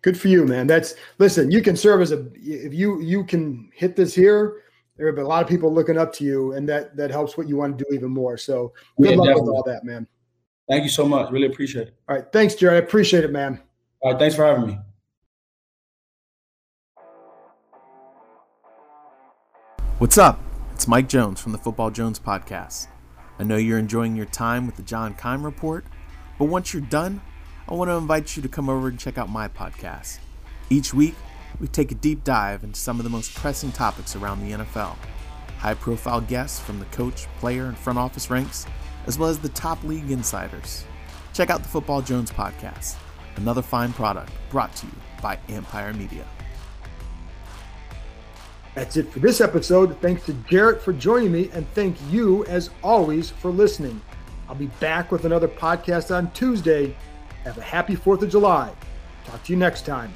Good 0.06 0.16
for 0.16 0.28
you, 0.28 0.46
man. 0.46 0.68
That's 0.68 0.94
listen. 1.18 1.50
You 1.50 1.60
can 1.60 1.74
serve 1.74 2.00
as 2.00 2.12
a 2.12 2.28
if 2.36 2.72
you 2.72 3.00
you 3.00 3.24
can 3.24 3.68
hit 3.74 3.96
this 3.96 4.14
here. 4.14 4.62
There 4.96 5.06
have 5.06 5.16
been 5.16 5.24
a 5.24 5.28
lot 5.28 5.42
of 5.42 5.48
people 5.48 5.74
looking 5.74 5.98
up 5.98 6.12
to 6.12 6.24
you, 6.24 6.52
and 6.52 6.68
that 6.68 6.96
that 6.96 7.10
helps 7.10 7.36
what 7.36 7.48
you 7.48 7.56
want 7.56 7.76
to 7.76 7.84
do 7.84 7.92
even 7.92 8.12
more. 8.12 8.36
So 8.38 8.72
good 9.00 9.10
yeah, 9.10 9.16
luck 9.16 9.26
definitely. 9.26 9.42
with 9.42 9.56
all 9.56 9.64
that, 9.66 9.82
man. 9.82 10.06
Thank 10.68 10.84
you 10.84 10.90
so 10.90 11.08
much. 11.08 11.32
Really 11.32 11.48
appreciate 11.48 11.88
it. 11.88 11.94
All 12.08 12.14
right, 12.14 12.24
thanks, 12.32 12.54
Jared. 12.54 12.84
I 12.84 12.86
appreciate 12.86 13.24
it, 13.24 13.32
man. 13.32 13.60
All 13.98 14.12
right, 14.12 14.18
thanks 14.20 14.36
for 14.36 14.46
having 14.46 14.68
me. 14.68 14.78
What's 19.98 20.18
up? 20.18 20.38
It's 20.72 20.86
Mike 20.86 21.08
Jones 21.08 21.40
from 21.40 21.50
the 21.50 21.58
Football 21.58 21.90
Jones 21.90 22.20
podcast. 22.20 22.86
I 23.40 23.42
know 23.42 23.56
you're 23.56 23.76
enjoying 23.76 24.14
your 24.14 24.26
time 24.26 24.66
with 24.66 24.76
the 24.76 24.82
John 24.82 25.14
Keim 25.14 25.44
Report, 25.44 25.84
but 26.38 26.44
once 26.44 26.72
you're 26.72 26.82
done 26.82 27.20
I 27.68 27.74
want 27.74 27.90
to 27.90 27.94
invite 27.94 28.36
you 28.36 28.42
to 28.42 28.48
come 28.48 28.68
over 28.68 28.86
and 28.86 28.96
check 28.96 29.18
out 29.18 29.28
my 29.28 29.48
podcast. 29.48 30.18
Each 30.70 30.94
week, 30.94 31.16
we 31.58 31.66
take 31.66 31.90
a 31.90 31.96
deep 31.96 32.22
dive 32.22 32.62
into 32.62 32.78
some 32.78 33.00
of 33.00 33.04
the 33.04 33.10
most 33.10 33.34
pressing 33.34 33.72
topics 33.72 34.14
around 34.14 34.40
the 34.40 34.52
NFL. 34.52 34.94
High 35.58 35.74
profile 35.74 36.20
guests 36.20 36.60
from 36.60 36.78
the 36.78 36.84
coach, 36.86 37.26
player, 37.40 37.64
and 37.64 37.76
front 37.76 37.98
office 37.98 38.30
ranks, 38.30 38.66
as 39.08 39.18
well 39.18 39.28
as 39.28 39.40
the 39.40 39.48
top 39.48 39.82
league 39.82 40.12
insiders. 40.12 40.84
Check 41.34 41.50
out 41.50 41.64
the 41.64 41.68
Football 41.68 42.02
Jones 42.02 42.30
podcast, 42.30 42.94
another 43.34 43.62
fine 43.62 43.92
product 43.92 44.30
brought 44.48 44.76
to 44.76 44.86
you 44.86 44.92
by 45.20 45.36
Empire 45.48 45.92
Media. 45.92 46.24
That's 48.76 48.96
it 48.96 49.10
for 49.10 49.18
this 49.18 49.40
episode. 49.40 50.00
Thanks 50.00 50.24
to 50.26 50.34
Jaret 50.34 50.80
for 50.82 50.92
joining 50.92 51.32
me, 51.32 51.50
and 51.52 51.68
thank 51.70 51.96
you, 52.12 52.44
as 52.44 52.70
always, 52.84 53.30
for 53.30 53.50
listening. 53.50 54.00
I'll 54.48 54.54
be 54.54 54.66
back 54.78 55.10
with 55.10 55.24
another 55.24 55.48
podcast 55.48 56.16
on 56.16 56.30
Tuesday 56.30 56.94
have 57.46 57.58
a 57.58 57.62
happy 57.62 57.94
4th 57.94 58.22
of 58.22 58.30
July. 58.30 58.72
Talk 59.24 59.44
to 59.44 59.52
you 59.52 59.58
next 59.58 59.86
time. 59.86 60.12